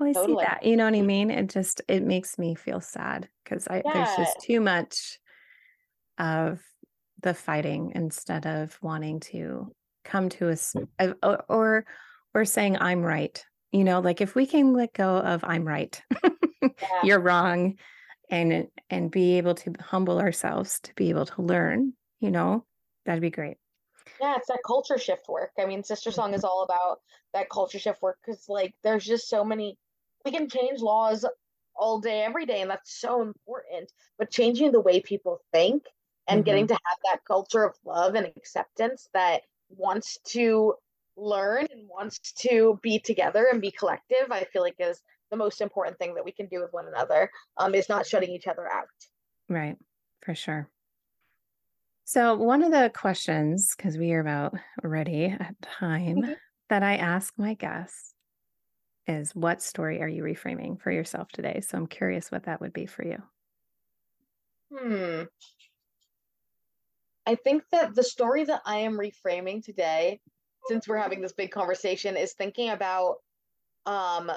[0.00, 0.36] oh, I Totally.
[0.36, 0.64] see that.
[0.64, 1.30] You know what I mean?
[1.30, 4.16] It just it makes me feel sad because I there's Yeah.
[4.16, 5.18] just too much
[6.18, 6.62] of
[7.20, 9.74] the fighting instead of wanting to
[10.04, 10.74] come to us
[11.22, 11.86] or, or
[12.34, 13.44] or saying I'm right.
[13.74, 16.00] You know, like if we can let go of I'm right,
[16.62, 16.70] Yeah.
[17.02, 17.76] you're wrong,
[18.30, 22.64] and and be able to humble ourselves to be able to learn, you know,
[23.04, 23.56] that'd be great.
[24.20, 25.50] Yeah, it's that culture shift work.
[25.58, 26.46] I mean, SisterSong is mm-hmm.
[26.46, 27.00] all about
[27.32, 29.76] that culture shift work because, like, there's just so many.
[30.24, 31.26] We can change laws
[31.74, 33.90] all day, every day, and that's so important.
[34.18, 35.82] But changing the way people think
[36.28, 36.76] and getting mm-hmm.
[36.76, 40.74] to have that culture of love and acceptance that wants to
[41.16, 45.00] learn and wants to be together and be collective, I feel like is
[45.30, 47.30] the most important thing that we can do with one another.
[47.56, 48.88] Um, is not shutting each other out.
[49.48, 49.76] Right,
[50.22, 50.70] for sure.
[52.04, 56.36] So, one of the questions, because we are about ready at time, Mhm.
[56.68, 58.14] that I ask my guests
[59.06, 61.60] is what story are you reframing for yourself today?
[61.60, 63.22] So, I'm curious what that would be for you.
[64.70, 65.24] Hmm.
[67.26, 70.20] I think that the story that I am reframing today,
[70.66, 73.16] since we're having this big conversation, is thinking about
[73.86, 74.30] um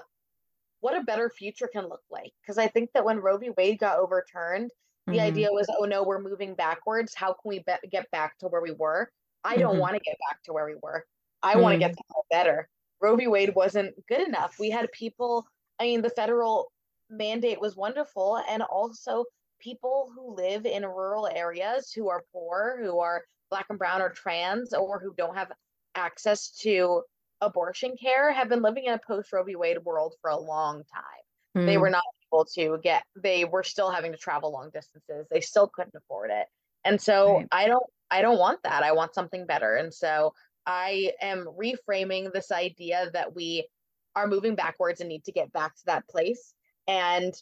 [0.80, 2.34] what a better future can look like.
[2.42, 3.50] Because I think that when Roe v.
[3.58, 4.72] Wade got overturned,
[5.08, 5.22] the Mhm.
[5.22, 7.16] idea was, oh no, we're moving backwards.
[7.16, 9.12] How can we be- get back to where we were?
[9.44, 9.80] I don't Mhm.
[9.80, 11.06] want to get back to where we were.
[11.42, 11.96] I want to get
[12.30, 12.70] better.
[13.00, 13.28] Roe v.
[13.28, 14.60] Wade wasn't good enough.
[14.60, 15.48] We had people,
[15.80, 16.72] I mean, the federal
[17.10, 18.38] mandate was wonderful.
[18.50, 19.26] And also,
[19.60, 24.10] people who live in rural areas who are poor, who are black and brown or
[24.10, 25.52] trans, or who don't have
[25.98, 27.02] access to
[27.42, 29.56] abortion care have been living in a post Roe v.
[29.56, 31.94] Wade world for a long time they were Mm.
[31.94, 35.96] not able to get they were still having to travel long distances they still couldn't
[35.96, 36.48] afford it
[36.86, 37.48] and so Right.
[37.52, 40.34] i don't i don't want that i want something better and so
[40.66, 43.68] i am reframing this idea that we
[44.16, 46.54] are moving backwards and need to get back to that place
[46.88, 47.34] and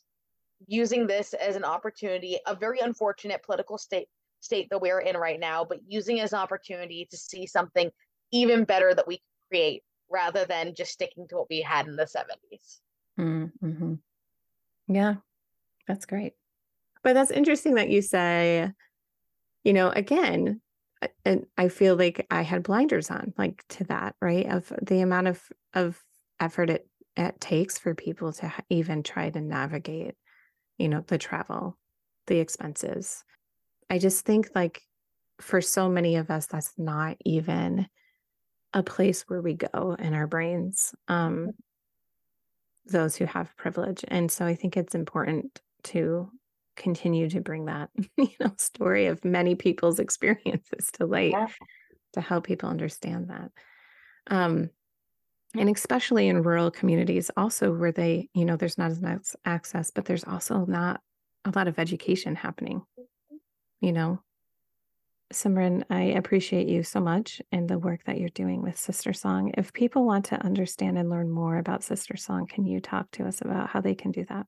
[0.67, 4.07] using this as an opportunity a very unfortunate political state
[4.39, 7.89] state that we're in right now but using it as an opportunity to see something
[8.31, 11.95] even better that we can create rather than just sticking to what we had in
[11.95, 12.81] the 70s
[13.19, 13.99] Mm, mhm.
[14.87, 15.15] Yeah,
[15.87, 16.33] that's great.
[17.01, 18.71] But that's interesting that you say,
[19.63, 20.61] you know, again,
[21.23, 24.45] and I feel like I had blinders on, like to that, right?
[24.47, 25.41] Of the amount of
[25.73, 26.03] of
[26.39, 30.15] effort it it takes for people to even try to navigate,
[30.77, 31.77] you know, the travel,
[32.27, 33.23] the expenses.
[33.89, 34.81] I just think like
[35.39, 37.87] for so many of us, that's not even
[38.75, 40.93] a place where we go in our brains.
[41.07, 41.53] Um,
[42.85, 44.05] those who have privilege.
[44.09, 46.29] And so I think it's important to
[46.75, 51.47] continue to bring that, you know, story of many people's experiences to light Yeah.
[52.13, 53.51] to help people understand that.
[54.27, 54.69] Um,
[55.55, 59.89] and especially in rural communities also where they you know there's not as much access
[59.89, 61.01] but there's also not
[61.45, 62.81] a lot of education happening
[63.79, 64.21] you know
[65.33, 69.73] simran i appreciate you so much and the work that you're doing with SisterSong if
[69.73, 73.69] people want to understand and learn more about SisterSong can you talk to us about
[73.69, 74.45] how they can do that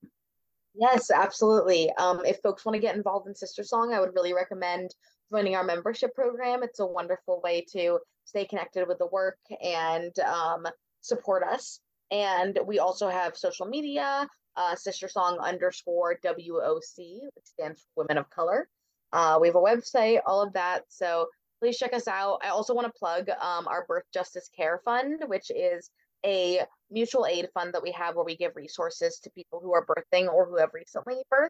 [0.75, 4.91] yes absolutely um, if folks want to get involved in SisterSong i would really recommend
[5.31, 10.17] joining our membership program it's a wonderful way to stay connected with the work and
[10.19, 10.67] um,
[11.01, 11.79] support us.
[12.11, 18.29] And we also have social media, uh, SisterSong underscore WOC, which stands for Women of
[18.29, 18.67] Color.
[19.13, 20.83] Uh, we have a website, all of that.
[20.89, 21.27] So
[21.59, 22.39] please check us out.
[22.43, 25.89] I also want to plug um, our Birth Justice Care Fund, which is
[26.25, 29.85] a mutual aid fund that we have where we give resources to people who are
[29.85, 31.49] birthing or who have recently birthed.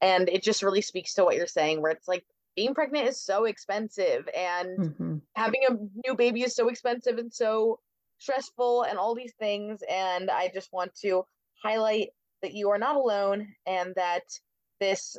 [0.00, 2.24] And it just really speaks to what you're saying, where it's like
[2.56, 5.16] being pregnant is so expensive and mm-hmm.
[5.34, 7.78] having a new baby is so expensive and so
[8.18, 9.80] stressful and all these things.
[9.88, 11.24] And I just want to
[11.62, 12.08] highlight
[12.42, 14.22] that you are not alone and that
[14.80, 15.16] this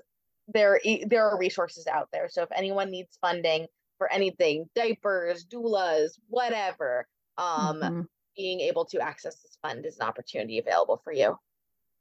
[0.53, 2.27] there there are resources out there.
[2.29, 8.01] So if anyone needs funding for anything, diapers, doulas, whatever, um, mm-hmm.
[8.35, 11.35] being able to access this fund is an opportunity available for you.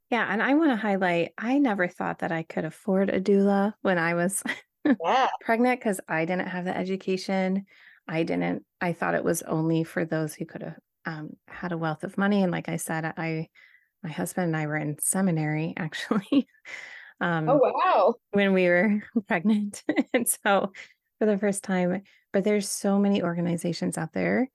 [0.09, 3.73] Yeah, and I want to highlight I never thought that I could afford a doula
[3.81, 4.43] when I was
[4.85, 5.27] yeah.
[5.41, 7.65] pregnant because I didn't have the education.
[8.07, 11.77] I didn't I thought it was only for those who could have um, had a
[11.77, 12.43] wealth of money.
[12.43, 13.49] And like I said, I,
[14.03, 16.47] my husband and I were in seminary actually.
[17.21, 18.15] Um, oh, wow.
[18.31, 19.83] When we were pregnant.
[20.13, 20.71] and so
[21.19, 22.01] for the first time,
[22.31, 24.49] but there's so many organizations out there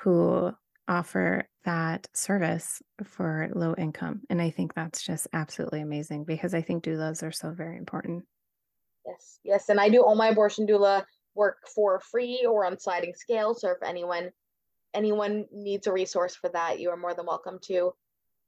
[0.00, 0.52] who
[0.86, 4.22] offer that service for low income.
[4.30, 8.24] And I think that's just absolutely amazing because I think doulas are so very important.
[9.06, 9.68] Yes, yes.
[9.68, 13.54] And I do all my abortion doula work for free or on sliding scale.
[13.54, 14.30] So if anyone
[14.94, 17.92] anyone needs a resource for that, you are more than welcome to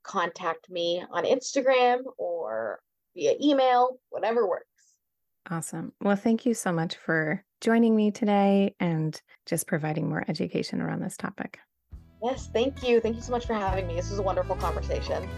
[0.03, 2.81] contact me on Instagram or
[3.21, 4.67] via email, whatever works.
[5.51, 5.93] Awesome.
[6.01, 11.03] Well, thank you so much for joining me today and just providing more education around
[11.03, 11.59] this topic.
[12.23, 13.01] Yes, thank you.
[13.01, 13.95] Thank you so much for having me.
[13.95, 15.29] This was a wonderful conversation.